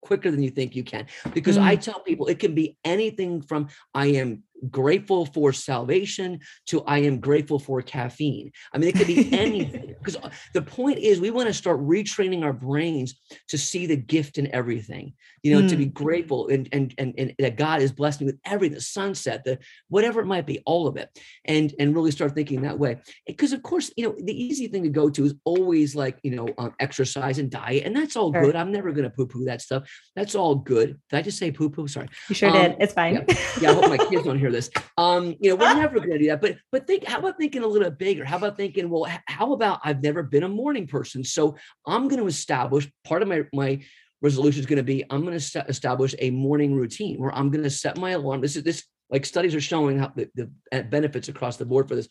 quicker 0.00 0.30
than 0.30 0.42
you 0.42 0.50
think 0.50 0.76
you 0.76 0.84
can 0.84 1.06
because 1.32 1.56
i 1.56 1.74
tell 1.74 1.98
people 2.00 2.26
it 2.26 2.38
can 2.38 2.54
be 2.54 2.76
anything 2.84 3.40
from 3.40 3.66
i 3.94 4.04
am 4.08 4.42
grateful 4.70 5.26
for 5.26 5.52
salvation 5.52 6.40
to 6.66 6.82
I 6.84 6.98
am 6.98 7.20
grateful 7.20 7.58
for 7.58 7.82
caffeine. 7.82 8.52
I 8.72 8.78
mean, 8.78 8.88
it 8.88 8.96
could 8.96 9.06
be 9.06 9.28
anything 9.32 9.94
because 10.04 10.16
the 10.52 10.62
point 10.62 10.98
is 10.98 11.20
we 11.20 11.30
want 11.30 11.48
to 11.48 11.54
start 11.54 11.80
retraining 11.80 12.42
our 12.44 12.52
brains 12.52 13.14
to 13.48 13.58
see 13.58 13.86
the 13.86 13.96
gift 13.96 14.38
in 14.38 14.52
everything, 14.54 15.14
you 15.42 15.52
know, 15.52 15.66
to 15.66 15.76
be 15.76 15.86
grateful 15.86 16.48
and, 16.48 16.68
and, 16.72 16.94
and, 16.98 17.14
and 17.18 17.34
that 17.38 17.56
God 17.56 17.80
has 17.80 17.92
blessed 17.92 18.20
me 18.20 18.26
with 18.26 18.38
everything, 18.44 18.74
the 18.74 18.80
sunset, 18.80 19.44
the 19.44 19.58
whatever 19.88 20.20
it 20.20 20.26
might 20.26 20.46
be, 20.46 20.60
all 20.66 20.86
of 20.86 20.96
it. 20.96 21.08
And, 21.44 21.74
and 21.78 21.94
really 21.94 22.10
start 22.10 22.34
thinking 22.34 22.62
that 22.62 22.78
way. 22.78 22.98
Because 23.26 23.52
of 23.52 23.62
course, 23.62 23.92
you 23.96 24.06
know, 24.06 24.14
the 24.18 24.44
easy 24.44 24.66
thing 24.68 24.82
to 24.82 24.88
go 24.88 25.10
to 25.10 25.24
is 25.24 25.34
always 25.44 25.94
like, 25.94 26.18
you 26.22 26.30
know, 26.34 26.48
um, 26.58 26.74
exercise 26.80 27.38
and 27.38 27.50
diet. 27.50 27.84
And 27.84 27.94
that's 27.96 28.16
all 28.16 28.32
Sure. 28.32 28.46
good. 28.46 28.56
I'm 28.56 28.72
never 28.72 28.92
going 28.92 29.04
to 29.04 29.10
poo 29.10 29.26
poo 29.26 29.44
that 29.44 29.60
stuff. 29.60 29.88
That's 30.16 30.34
all 30.34 30.54
good. 30.54 30.98
Did 31.10 31.16
I 31.18 31.22
just 31.22 31.38
say 31.38 31.50
poo 31.50 31.70
poo? 31.70 31.86
Sorry 31.86 32.08
You 32.28 32.34
sure 32.34 32.48
Um, 32.48 32.54
did. 32.54 32.76
It's 32.80 32.92
fine. 32.94 33.26
yeah, 33.60 33.70
I 33.70 33.74
hope 33.74 33.86
my 33.88 33.98
kids 33.98 34.24
don't 34.24 34.38
hear 34.38 34.50
this. 34.54 34.70
Um, 34.98 35.36
you 35.40 35.50
know, 35.50 35.56
we're 35.56 35.74
never 35.84 35.98
going 35.98 36.12
to 36.12 36.18
do 36.18 36.26
that. 36.28 36.40
But 36.40 36.56
but 36.72 36.86
think, 36.86 37.04
how 37.04 37.18
about 37.18 37.38
thinking 37.38 37.62
a 37.62 37.66
little 37.66 37.88
bit 37.90 37.98
bigger? 37.98 38.24
How 38.24 38.36
about 38.36 38.56
thinking, 38.56 38.88
well, 38.88 39.06
how 39.26 39.52
about 39.52 39.80
I've 39.84 40.02
never 40.02 40.22
been 40.22 40.44
a 40.44 40.48
morning 40.48 40.86
person, 40.86 41.24
so 41.24 41.56
I'm 41.86 42.08
going 42.08 42.20
to 42.20 42.26
establish 42.26 42.90
part 43.04 43.22
of 43.22 43.28
my 43.28 43.42
my 43.52 43.80
resolution 44.22 44.60
is 44.60 44.66
going 44.66 44.78
to 44.78 44.82
be 44.82 45.04
I'm 45.10 45.24
going 45.24 45.38
to 45.38 45.64
establish 45.68 46.14
a 46.18 46.30
morning 46.30 46.74
routine 46.74 47.18
where 47.18 47.34
I'm 47.34 47.50
going 47.50 47.64
to 47.64 47.70
set 47.70 47.98
my 47.98 48.10
alarm. 48.12 48.40
This 48.40 48.56
is 48.56 48.62
this 48.62 48.84
like 49.10 49.26
studies 49.26 49.54
are 49.54 49.60
showing 49.60 49.98
how 49.98 50.12
the, 50.16 50.28
the 50.34 50.50
uh, 50.72 50.82
benefits 50.82 51.28
across 51.28 51.56
the 51.56 51.66
board 51.66 51.88
for 51.88 51.94
this. 51.94 52.08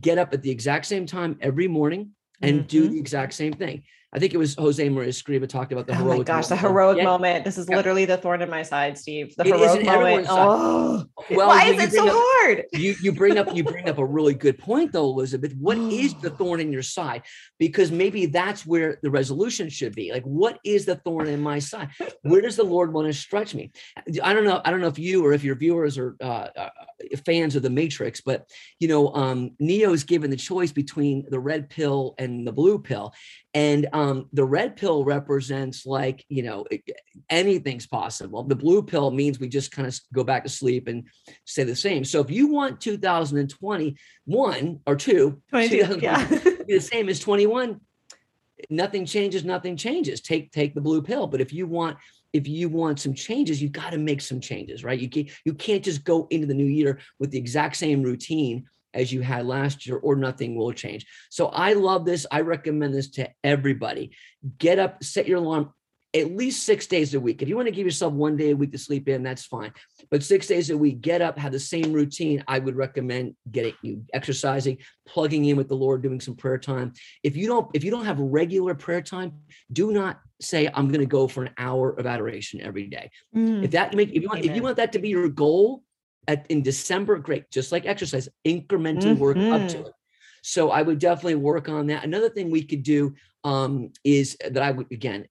Get 0.00 0.18
up 0.18 0.34
at 0.34 0.42
the 0.42 0.50
exact 0.50 0.86
same 0.86 1.06
time 1.06 1.38
every 1.40 1.68
morning 1.68 2.10
and 2.42 2.66
do 2.66 2.88
Mhm. 2.88 2.92
the 2.92 2.98
exact 2.98 3.32
same 3.32 3.52
thing. 3.52 3.84
I 4.16 4.18
think 4.18 4.32
it 4.32 4.38
was 4.38 4.54
Jose 4.54 4.88
Maria 4.88 5.10
Escriva 5.10 5.46
talked 5.46 5.72
about 5.72 5.86
the 5.86 5.92
oh 5.92 5.96
heroic. 5.96 6.18
my 6.18 6.24
gosh, 6.24 6.46
the 6.46 6.56
heroic 6.56 6.96
Get- 6.96 7.04
moment. 7.04 7.44
This 7.44 7.58
is 7.58 7.66
Yeah. 7.68 7.76
literally 7.76 8.06
the 8.06 8.16
thorn 8.16 8.40
in 8.40 8.48
my 8.48 8.62
side, 8.62 8.96
Steve. 8.96 9.34
The 9.36 9.42
It 9.44 9.48
heroic 9.48 9.84
moment. 9.84 10.26
Oh, 10.30 11.04
Well, 11.30 11.48
why 11.48 11.66
is 11.66 11.82
it 11.82 11.92
so 11.92 12.06
up- 12.06 12.12
hard? 12.14 12.64
you 12.72 12.94
you 13.02 13.12
bring 13.12 13.36
up 13.38 13.54
you 13.54 13.62
bring 13.74 13.88
up 13.88 13.98
a 13.98 14.04
really 14.04 14.32
good 14.34 14.56
point 14.58 14.92
though 14.92 15.04
elizabeth 15.10 15.52
what 15.58 15.76
is 15.78 16.14
the 16.14 16.30
thorn 16.38 16.60
in 16.60 16.72
your 16.72 16.82
side 16.82 17.22
because 17.58 17.90
maybe 17.90 18.26
that's 18.26 18.64
where 18.64 18.98
the 19.02 19.10
resolution 19.10 19.68
should 19.68 19.94
be 19.96 20.12
like 20.12 20.22
what 20.22 20.58
is 20.64 20.86
the 20.86 20.94
thorn 20.96 21.26
in 21.26 21.40
my 21.40 21.58
side 21.58 21.88
where 22.22 22.40
does 22.40 22.54
the 22.56 22.62
lord 22.62 22.92
want 22.92 23.06
to 23.08 23.12
stretch 23.12 23.52
me 23.54 23.70
i 24.22 24.32
don't 24.32 24.44
know 24.44 24.60
i 24.64 24.70
don't 24.70 24.80
know 24.80 24.86
if 24.86 24.98
you 24.98 25.24
or 25.26 25.32
if 25.32 25.42
your 25.42 25.56
viewers 25.56 25.98
are 25.98 26.14
uh, 26.20 26.46
uh, 26.56 26.68
fans 27.24 27.56
of 27.56 27.62
the 27.62 27.70
matrix 27.70 28.20
but 28.20 28.48
you 28.78 28.86
know 28.86 29.12
um 29.14 29.50
neo 29.58 29.92
is 29.92 30.04
given 30.04 30.30
the 30.30 30.36
choice 30.36 30.70
between 30.70 31.24
the 31.28 31.40
red 31.40 31.68
pill 31.68 32.14
and 32.18 32.46
the 32.46 32.52
blue 32.52 32.78
pill 32.78 33.12
and 33.56 33.88
um 33.94 34.28
the 34.34 34.44
red 34.44 34.76
pill 34.76 35.02
represents 35.02 35.86
like 35.86 36.22
you 36.28 36.42
know 36.42 36.66
anything's 37.30 37.86
possible 37.86 38.42
the 38.42 38.54
blue 38.54 38.82
pill 38.82 39.10
means 39.10 39.40
we 39.40 39.48
just 39.48 39.72
kind 39.72 39.88
of 39.88 39.98
go 40.12 40.22
back 40.22 40.44
to 40.44 40.50
sleep 40.50 40.88
and 40.88 41.08
stay 41.44 41.64
the 41.64 41.74
same. 41.74 42.04
So 42.04 42.20
if 42.20 42.30
you 42.30 42.48
want 42.48 42.80
2021 42.80 44.80
or 44.86 44.96
two, 44.96 45.42
22, 45.50 45.76
2021 45.76 46.02
yeah. 46.02 46.28
be 46.64 46.74
the 46.74 46.80
same 46.80 47.08
as 47.08 47.20
21, 47.20 47.80
nothing 48.70 49.06
changes, 49.06 49.44
nothing 49.44 49.76
changes. 49.76 50.20
Take 50.20 50.52
take 50.52 50.74
the 50.74 50.80
blue 50.80 51.02
pill. 51.02 51.26
But 51.26 51.40
if 51.40 51.52
you 51.52 51.66
want 51.66 51.98
if 52.32 52.46
you 52.46 52.68
want 52.68 53.00
some 53.00 53.14
changes, 53.14 53.62
you 53.62 53.68
got 53.68 53.90
to 53.90 53.98
make 53.98 54.20
some 54.20 54.40
changes, 54.40 54.84
right? 54.84 54.98
You 54.98 55.08
can't 55.08 55.30
you 55.44 55.54
can't 55.54 55.84
just 55.84 56.04
go 56.04 56.26
into 56.30 56.46
the 56.46 56.54
new 56.54 56.66
year 56.66 56.98
with 57.18 57.30
the 57.30 57.38
exact 57.38 57.76
same 57.76 58.02
routine 58.02 58.66
as 58.96 59.12
you 59.12 59.20
had 59.20 59.46
last 59.46 59.86
year 59.86 59.98
or 59.98 60.16
nothing 60.16 60.56
will 60.56 60.72
change. 60.72 61.06
So 61.30 61.46
I 61.46 61.74
love 61.74 62.04
this. 62.04 62.26
I 62.30 62.40
recommend 62.40 62.94
this 62.94 63.10
to 63.10 63.28
everybody. 63.44 64.12
Get 64.58 64.78
up, 64.78 65.04
set 65.04 65.28
your 65.28 65.38
alarm 65.38 65.72
at 66.14 66.34
least 66.34 66.64
six 66.64 66.86
days 66.86 67.12
a 67.12 67.20
week. 67.20 67.42
If 67.42 67.48
you 67.48 67.56
want 67.56 67.66
to 67.66 67.74
give 67.74 67.84
yourself 67.84 68.12
one 68.12 68.36
day 68.36 68.50
a 68.50 68.56
week 68.56 68.72
to 68.72 68.78
sleep 68.78 69.08
in, 69.08 69.22
that's 69.22 69.44
fine. 69.44 69.72
But 70.10 70.22
six 70.22 70.46
days 70.46 70.70
a 70.70 70.78
week, 70.78 71.02
get 71.02 71.20
up, 71.20 71.38
have 71.38 71.52
the 71.52 71.60
same 71.60 71.92
routine. 71.92 72.42
I 72.48 72.58
would 72.58 72.74
recommend 72.74 73.36
getting 73.50 73.74
you 73.82 74.02
exercising, 74.14 74.78
plugging 75.06 75.44
in 75.44 75.56
with 75.56 75.68
the 75.68 75.76
Lord, 75.76 76.02
doing 76.02 76.20
some 76.20 76.34
prayer 76.34 76.58
time. 76.58 76.94
If 77.22 77.36
you 77.36 77.46
don't, 77.48 77.68
if 77.74 77.84
you 77.84 77.90
don't 77.90 78.06
have 78.06 78.18
regular 78.18 78.74
prayer 78.74 79.02
time, 79.02 79.32
do 79.70 79.92
not 79.92 80.20
say 80.40 80.70
I'm 80.72 80.88
going 80.88 81.00
to 81.00 81.06
go 81.06 81.28
for 81.28 81.44
an 81.44 81.50
hour 81.58 81.90
of 81.90 82.06
adoration 82.06 82.62
every 82.62 82.86
day. 82.86 83.10
Mm. 83.34 83.64
If 83.64 83.72
that 83.72 83.94
make 83.94 84.10
if 84.10 84.22
you 84.22 84.28
want 84.28 84.40
Amen. 84.40 84.50
if 84.50 84.56
you 84.56 84.62
want 84.62 84.76
that 84.76 84.92
to 84.92 84.98
be 84.98 85.08
your 85.10 85.28
goal 85.28 85.82
at 86.28 86.46
in 86.48 86.62
December, 86.62 87.18
great. 87.18 87.50
Just 87.50 87.72
like 87.72 87.86
exercise, 87.86 88.28
incrementally 88.46 89.14
mm-hmm. 89.14 89.20
work 89.20 89.36
up 89.36 89.68
to 89.68 89.76
mm-hmm. 89.76 89.86
it. 89.86 89.92
So 90.42 90.70
I 90.70 90.82
would 90.82 90.98
definitely 90.98 91.36
work 91.36 91.68
on 91.68 91.88
that. 91.88 92.04
Another 92.04 92.28
thing 92.28 92.50
we 92.50 92.62
could 92.62 92.82
do 92.82 93.14
um, 93.44 93.92
is 94.04 94.36
that 94.48 94.62
I 94.62 94.70
would 94.70 94.90
again 94.92 95.26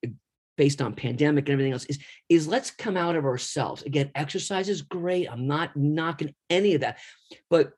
based 0.58 0.82
on 0.82 0.94
pandemic 0.94 1.48
and 1.48 1.54
everything 1.54 1.74
else 1.74 1.86
is 1.86 2.00
is 2.30 2.48
let's 2.48 2.72
come 2.72 2.96
out 2.96 3.16
of 3.16 3.26
ourselves 3.26 3.84
again 3.84 4.10
exercise 4.16 4.70
is 4.70 4.82
great 4.82 5.30
i'm 5.30 5.48
not 5.48 5.76
knocking 5.76 6.34
any 6.50 6.76
of 6.76 6.82
that 6.82 6.98
but 7.50 7.72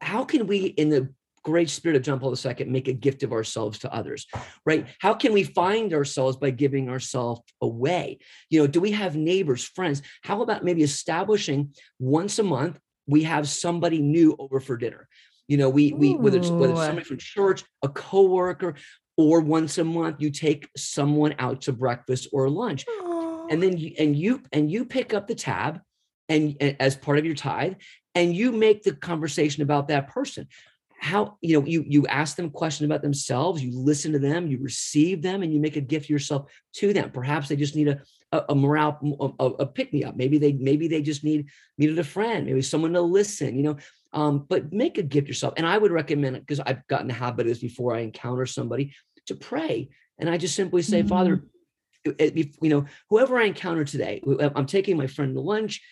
how 0.00 0.24
can 0.24 0.46
we 0.46 0.66
in 0.66 0.88
the 0.88 1.12
great 1.44 1.68
spirit 1.68 1.96
of 1.96 2.02
john 2.02 2.20
paul 2.20 2.34
ii 2.46 2.64
make 2.64 2.88
a 2.88 2.92
gift 2.92 3.22
of 3.22 3.32
ourselves 3.32 3.78
to 3.78 3.92
others 3.92 4.26
right? 4.64 4.86
How 4.98 5.14
can 5.14 5.32
we 5.32 5.44
find 5.44 5.92
ourselves 5.92 6.36
by 6.36 6.50
giving 6.50 6.88
ourselves 6.88 7.42
away? 7.60 8.18
You 8.50 8.60
know 8.60 8.66
do 8.66 8.80
we 8.80 8.92
have 8.92 9.16
neighbors 9.16 9.64
friends? 9.64 10.02
How 10.22 10.42
about 10.42 10.64
maybe 10.64 10.82
establishing 10.82 11.74
once 11.98 12.38
a 12.38 12.42
month 12.42 12.78
we 13.06 13.24
have 13.24 13.48
somebody 13.48 13.98
new 14.00 14.36
over 14.38 14.60
for 14.60 14.76
dinner? 14.76 15.08
You 15.48 15.56
know 15.56 15.68
we 15.68 15.92
we 15.92 16.14
whether 16.14 16.38
it's 16.38 16.50
whether 16.50 16.72
it's 16.72 16.82
somebody 16.82 17.04
from 17.04 17.18
church 17.18 17.64
a 17.82 17.88
coworker 17.88 18.74
or 19.16 19.40
once 19.40 19.78
a 19.78 19.84
month 19.84 20.16
you 20.20 20.30
take 20.30 20.68
someone 20.76 21.34
out 21.38 21.62
to 21.62 21.72
breakfast 21.72 22.28
or 22.32 22.48
lunch. 22.48 22.86
Aww. 22.86 23.50
and 23.50 23.62
then 23.62 23.76
you 23.76 23.92
and 23.98 24.16
you 24.16 24.42
and 24.52 24.70
you 24.70 24.84
pick 24.84 25.14
up 25.14 25.26
the 25.26 25.34
tab 25.34 25.80
and, 26.28 26.56
and 26.60 26.76
as 26.80 26.96
part 26.96 27.18
of 27.18 27.26
your 27.26 27.34
tithe 27.34 27.74
and 28.14 28.34
you 28.34 28.52
make 28.52 28.82
the 28.82 28.94
conversation 28.94 29.62
about 29.62 29.88
that 29.88 30.08
person 30.08 30.46
how 31.02 31.36
you 31.40 31.58
know 31.58 31.66
you 31.66 31.84
you 31.86 32.06
ask 32.06 32.36
them 32.36 32.48
questions 32.48 32.86
about 32.86 33.02
themselves 33.02 33.62
you 33.62 33.76
listen 33.76 34.12
to 34.12 34.18
them 34.18 34.46
you 34.46 34.58
receive 34.58 35.20
them 35.20 35.42
and 35.42 35.52
you 35.52 35.60
make 35.60 35.76
a 35.76 35.80
gift 35.80 36.08
yourself 36.08 36.50
to 36.72 36.92
them 36.92 37.10
perhaps 37.10 37.48
they 37.48 37.56
just 37.56 37.74
need 37.74 37.88
a 37.88 38.00
a, 38.30 38.44
a 38.50 38.54
morale 38.54 38.98
a, 39.40 39.44
a 39.44 39.66
pick 39.66 39.92
me 39.92 40.04
up 40.04 40.16
maybe 40.16 40.38
they 40.38 40.52
maybe 40.52 40.86
they 40.86 41.02
just 41.02 41.24
need 41.24 41.48
needed 41.76 41.98
a 41.98 42.04
friend 42.04 42.46
maybe 42.46 42.62
someone 42.62 42.92
to 42.92 43.00
listen 43.00 43.56
you 43.56 43.64
know 43.64 43.76
um, 44.12 44.44
but 44.48 44.72
make 44.72 44.98
a 44.98 45.02
gift 45.02 45.28
yourself. 45.28 45.54
And 45.56 45.66
I 45.66 45.78
would 45.78 45.90
recommend 45.90 46.36
it 46.36 46.40
because 46.40 46.60
I've 46.60 46.86
gotten 46.86 47.08
the 47.08 47.14
habit 47.14 47.46
of 47.46 47.50
this 47.50 47.58
before 47.60 47.94
I 47.94 48.00
encounter 48.00 48.46
somebody 48.46 48.94
to 49.26 49.34
pray. 49.34 49.88
And 50.18 50.28
I 50.28 50.36
just 50.36 50.54
simply 50.54 50.82
say, 50.82 51.00
mm-hmm. 51.00 51.08
Father, 51.08 51.44
you 52.04 52.50
know, 52.62 52.86
whoever 53.08 53.38
I 53.38 53.44
encounter 53.44 53.84
today, 53.84 54.22
I'm 54.40 54.66
taking 54.66 54.96
my 54.96 55.06
friend 55.06 55.34
to 55.34 55.40
lunch. 55.40 55.82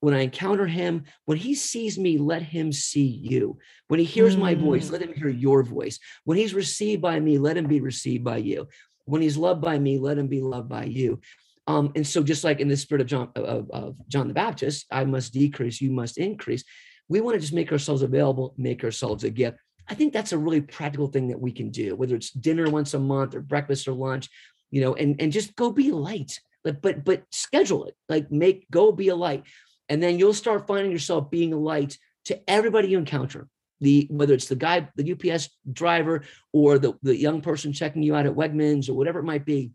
When 0.00 0.14
I 0.14 0.20
encounter 0.20 0.66
him, 0.66 1.04
when 1.26 1.38
he 1.38 1.54
sees 1.54 1.98
me, 1.98 2.16
let 2.18 2.42
him 2.42 2.72
see 2.72 3.04
you. 3.04 3.58
When 3.88 4.00
he 4.00 4.06
hears 4.06 4.36
my 4.36 4.54
voice, 4.54 4.88
mm. 4.88 4.92
let 4.92 5.02
him 5.02 5.12
hear 5.12 5.28
your 5.28 5.62
voice. 5.62 5.98
When 6.24 6.38
he's 6.38 6.54
received 6.54 7.02
by 7.02 7.20
me, 7.20 7.38
let 7.38 7.56
him 7.56 7.66
be 7.66 7.80
received 7.80 8.24
by 8.24 8.38
you. 8.38 8.68
When 9.04 9.20
he's 9.20 9.36
loved 9.36 9.60
by 9.60 9.78
me, 9.78 9.98
let 9.98 10.18
him 10.18 10.28
be 10.28 10.40
loved 10.40 10.68
by 10.68 10.84
you. 10.84 11.20
Um, 11.66 11.92
and 11.94 12.06
so, 12.06 12.22
just 12.22 12.44
like 12.44 12.60
in 12.60 12.68
the 12.68 12.76
spirit 12.76 13.02
of 13.02 13.06
John 13.06 13.30
of, 13.36 13.70
of 13.70 13.96
John 14.08 14.28
the 14.28 14.34
Baptist, 14.34 14.86
I 14.90 15.04
must 15.04 15.32
decrease, 15.32 15.80
you 15.80 15.90
must 15.90 16.18
increase 16.18 16.64
we 17.10 17.20
want 17.20 17.34
to 17.34 17.40
just 17.40 17.52
make 17.52 17.72
ourselves 17.72 18.02
available, 18.02 18.54
make 18.56 18.84
ourselves 18.84 19.24
a 19.24 19.30
gift. 19.30 19.58
I 19.88 19.94
think 19.94 20.12
that's 20.12 20.32
a 20.32 20.38
really 20.38 20.60
practical 20.60 21.08
thing 21.08 21.28
that 21.28 21.40
we 21.40 21.50
can 21.50 21.70
do, 21.70 21.96
whether 21.96 22.14
it's 22.14 22.30
dinner 22.30 22.70
once 22.70 22.94
a 22.94 23.00
month 23.00 23.34
or 23.34 23.40
breakfast 23.40 23.88
or 23.88 23.92
lunch, 23.92 24.30
you 24.70 24.80
know, 24.80 24.94
and, 24.94 25.20
and 25.20 25.32
just 25.32 25.56
go 25.56 25.72
be 25.72 25.90
light. 25.90 26.40
But 26.62 26.80
but 26.80 27.04
but 27.04 27.24
schedule 27.32 27.86
it, 27.86 27.96
like 28.08 28.30
make 28.30 28.70
go 28.70 28.92
be 28.92 29.08
a 29.08 29.16
light. 29.16 29.42
And 29.90 30.02
then 30.02 30.18
you'll 30.18 30.32
start 30.32 30.66
finding 30.66 30.90
yourself 30.90 31.30
being 31.30 31.52
a 31.52 31.58
light 31.58 31.98
to 32.26 32.40
everybody 32.48 32.88
you 32.88 32.98
encounter. 32.98 33.48
The 33.82 34.06
whether 34.10 34.32
it's 34.34 34.48
the 34.48 34.56
guy, 34.56 34.88
the 34.96 35.12
UPS 35.12 35.50
driver, 35.70 36.22
or 36.52 36.78
the, 36.78 36.94
the 37.02 37.16
young 37.16 37.42
person 37.42 37.72
checking 37.72 38.02
you 38.02 38.14
out 38.14 38.26
at 38.26 38.34
Wegmans 38.34 38.88
or 38.88 38.94
whatever 38.94 39.18
it 39.18 39.24
might 39.24 39.44
be, 39.44 39.72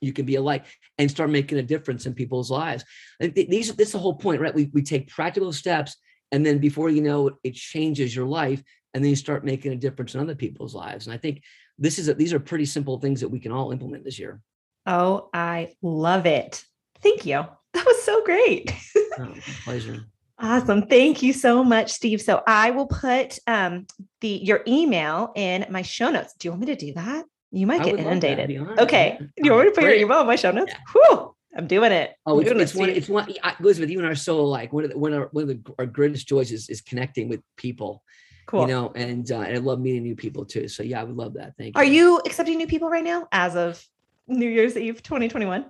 you 0.00 0.12
can 0.12 0.26
be 0.26 0.36
a 0.36 0.42
light 0.42 0.64
and 0.98 1.10
start 1.10 1.30
making 1.30 1.58
a 1.58 1.62
difference 1.62 2.06
in 2.06 2.14
people's 2.14 2.50
lives. 2.50 2.84
And 3.20 3.34
these, 3.34 3.74
this 3.74 3.88
is 3.88 3.92
the 3.92 3.98
whole 3.98 4.14
point, 4.14 4.40
right? 4.40 4.54
We, 4.54 4.70
we 4.72 4.82
take 4.82 5.08
practical 5.08 5.52
steps 5.52 5.96
and 6.32 6.44
then 6.44 6.58
before 6.58 6.90
you 6.90 7.02
know 7.02 7.28
it, 7.28 7.34
it 7.44 7.54
changes 7.54 8.14
your 8.14 8.26
life 8.26 8.62
and 8.94 9.04
then 9.04 9.10
you 9.10 9.16
start 9.16 9.44
making 9.44 9.72
a 9.72 9.76
difference 9.76 10.14
in 10.14 10.20
other 10.20 10.34
people's 10.34 10.74
lives 10.74 11.06
and 11.06 11.14
i 11.14 11.18
think 11.18 11.42
this 11.78 11.98
is 11.98 12.08
a, 12.08 12.14
these 12.14 12.32
are 12.32 12.40
pretty 12.40 12.64
simple 12.64 12.98
things 12.98 13.20
that 13.20 13.28
we 13.28 13.40
can 13.40 13.52
all 13.52 13.72
implement 13.72 14.04
this 14.04 14.18
year 14.18 14.40
oh 14.86 15.28
i 15.32 15.74
love 15.82 16.26
it 16.26 16.64
thank 17.02 17.26
you 17.26 17.44
that 17.76 17.86
was 17.86 18.02
so 18.02 18.24
great 18.24 18.72
oh, 19.18 19.34
pleasure 19.64 20.06
Awesome. 20.38 20.86
Thank 20.86 21.22
you 21.22 21.32
so 21.32 21.64
much, 21.64 21.90
Steve. 21.92 22.20
So 22.20 22.42
I 22.46 22.70
will 22.70 22.86
put 22.86 23.38
um, 23.46 23.86
the 24.20 24.28
your 24.28 24.62
email 24.66 25.32
in 25.34 25.64
my 25.70 25.80
show 25.80 26.10
notes. 26.10 26.34
Do 26.38 26.46
you 26.46 26.52
want 26.52 26.60
me 26.60 26.66
to 26.66 26.76
do 26.76 26.92
that? 26.92 27.24
You 27.52 27.66
might 27.66 27.82
get 27.82 27.98
inundated. 27.98 28.50
Okay. 28.78 29.16
Yeah. 29.18 29.26
You 29.38 29.52
want 29.52 29.64
me 29.64 29.70
to 29.70 29.74
put 29.74 29.84
your 29.84 29.94
email 29.94 30.20
in 30.20 30.26
my 30.26 30.36
show 30.36 30.50
notes? 30.50 30.72
Yeah. 30.72 30.78
Whew. 30.92 31.34
I'm 31.56 31.66
doing 31.66 31.90
it. 31.90 32.14
Oh, 32.26 32.38
it's, 32.38 32.50
it's 32.50 32.74
one. 32.74 32.90
It's 32.90 33.08
one. 33.08 33.32
Elizabeth, 33.60 33.88
you 33.88 33.98
and 33.98 34.06
I 34.06 34.10
are 34.10 34.14
so 34.14 34.40
alike. 34.40 34.74
One 34.74 34.84
of 34.84 34.90
the, 34.90 34.98
one 34.98 35.14
of, 35.14 35.20
our, 35.20 35.28
one 35.28 35.42
of 35.44 35.48
the, 35.48 35.74
our 35.78 35.86
greatest 35.86 36.28
joys 36.28 36.52
is, 36.52 36.68
is 36.68 36.82
connecting 36.82 37.30
with 37.30 37.40
people. 37.56 38.02
Cool. 38.46 38.62
You 38.62 38.66
know, 38.66 38.92
and, 38.94 39.30
uh, 39.32 39.40
and 39.40 39.56
I 39.56 39.58
love 39.60 39.80
meeting 39.80 40.02
new 40.02 40.14
people 40.14 40.44
too. 40.44 40.68
So 40.68 40.82
yeah, 40.82 41.00
I 41.00 41.04
would 41.04 41.16
love 41.16 41.34
that. 41.34 41.54
Thank 41.56 41.76
you. 41.76 41.80
Are 41.80 41.84
you 41.84 42.18
accepting 42.26 42.58
new 42.58 42.66
people 42.66 42.90
right 42.90 43.02
now 43.02 43.26
as 43.32 43.56
of 43.56 43.82
New 44.28 44.48
Year's 44.48 44.76
Eve 44.76 45.02
2021? 45.02 45.64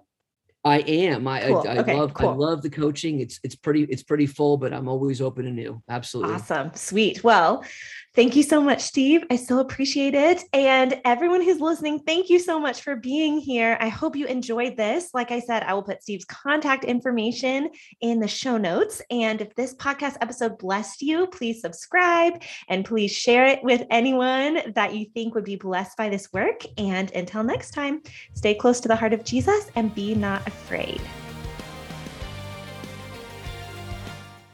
I 0.66 0.78
am. 0.78 1.28
I 1.28 1.42
cool. 1.42 1.64
I, 1.66 1.74
I 1.74 1.78
okay, 1.78 1.94
love 1.94 2.14
cool. 2.14 2.28
I 2.30 2.34
love 2.34 2.60
the 2.60 2.70
coaching. 2.70 3.20
It's 3.20 3.38
it's 3.44 3.54
pretty 3.54 3.84
it's 3.84 4.02
pretty 4.02 4.26
full, 4.26 4.56
but 4.56 4.72
I'm 4.72 4.88
always 4.88 5.20
open 5.20 5.44
to 5.44 5.50
new. 5.52 5.80
Absolutely. 5.88 6.34
Awesome. 6.34 6.72
Sweet. 6.74 7.22
Well, 7.22 7.64
Thank 8.16 8.34
you 8.34 8.42
so 8.42 8.62
much, 8.62 8.80
Steve. 8.80 9.24
I 9.30 9.36
so 9.36 9.58
appreciate 9.58 10.14
it. 10.14 10.42
And 10.54 10.98
everyone 11.04 11.42
who's 11.42 11.60
listening, 11.60 11.98
thank 11.98 12.30
you 12.30 12.38
so 12.38 12.58
much 12.58 12.80
for 12.80 12.96
being 12.96 13.36
here. 13.36 13.76
I 13.78 13.88
hope 13.88 14.16
you 14.16 14.24
enjoyed 14.24 14.74
this. 14.74 15.10
Like 15.12 15.30
I 15.30 15.38
said, 15.38 15.62
I 15.64 15.74
will 15.74 15.82
put 15.82 16.02
Steve's 16.02 16.24
contact 16.24 16.84
information 16.84 17.68
in 18.00 18.18
the 18.18 18.26
show 18.26 18.56
notes. 18.56 19.02
And 19.10 19.42
if 19.42 19.54
this 19.54 19.74
podcast 19.74 20.16
episode 20.22 20.56
blessed 20.56 21.02
you, 21.02 21.26
please 21.26 21.60
subscribe 21.60 22.40
and 22.70 22.86
please 22.86 23.12
share 23.12 23.44
it 23.48 23.62
with 23.62 23.84
anyone 23.90 24.72
that 24.72 24.94
you 24.94 25.04
think 25.12 25.34
would 25.34 25.44
be 25.44 25.56
blessed 25.56 25.98
by 25.98 26.08
this 26.08 26.32
work. 26.32 26.62
And 26.78 27.12
until 27.12 27.44
next 27.44 27.72
time, 27.72 28.00
stay 28.32 28.54
close 28.54 28.80
to 28.80 28.88
the 28.88 28.96
heart 28.96 29.12
of 29.12 29.24
Jesus 29.24 29.70
and 29.74 29.94
be 29.94 30.14
not 30.14 30.46
afraid. 30.48 31.02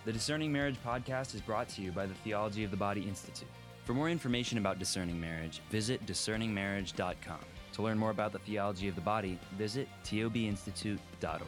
The 0.04 0.12
Discerning 0.12 0.50
Marriage 0.50 0.78
podcast 0.84 1.32
is 1.32 1.40
brought 1.40 1.68
to 1.70 1.80
you 1.80 1.92
by 1.92 2.06
the 2.06 2.14
Theology 2.14 2.64
of 2.64 2.72
the 2.72 2.76
Body 2.76 3.02
Institute. 3.02 3.46
For 3.84 3.94
more 3.94 4.10
information 4.10 4.58
about 4.58 4.80
discerning 4.80 5.20
marriage, 5.20 5.60
visit 5.70 6.04
discerningmarriage.com. 6.06 7.38
To 7.74 7.82
learn 7.82 7.98
more 7.98 8.10
about 8.10 8.32
the 8.32 8.40
theology 8.40 8.88
of 8.88 8.96
the 8.96 9.00
body, 9.00 9.38
visit 9.56 9.86
tobinstitute.org. 10.04 11.42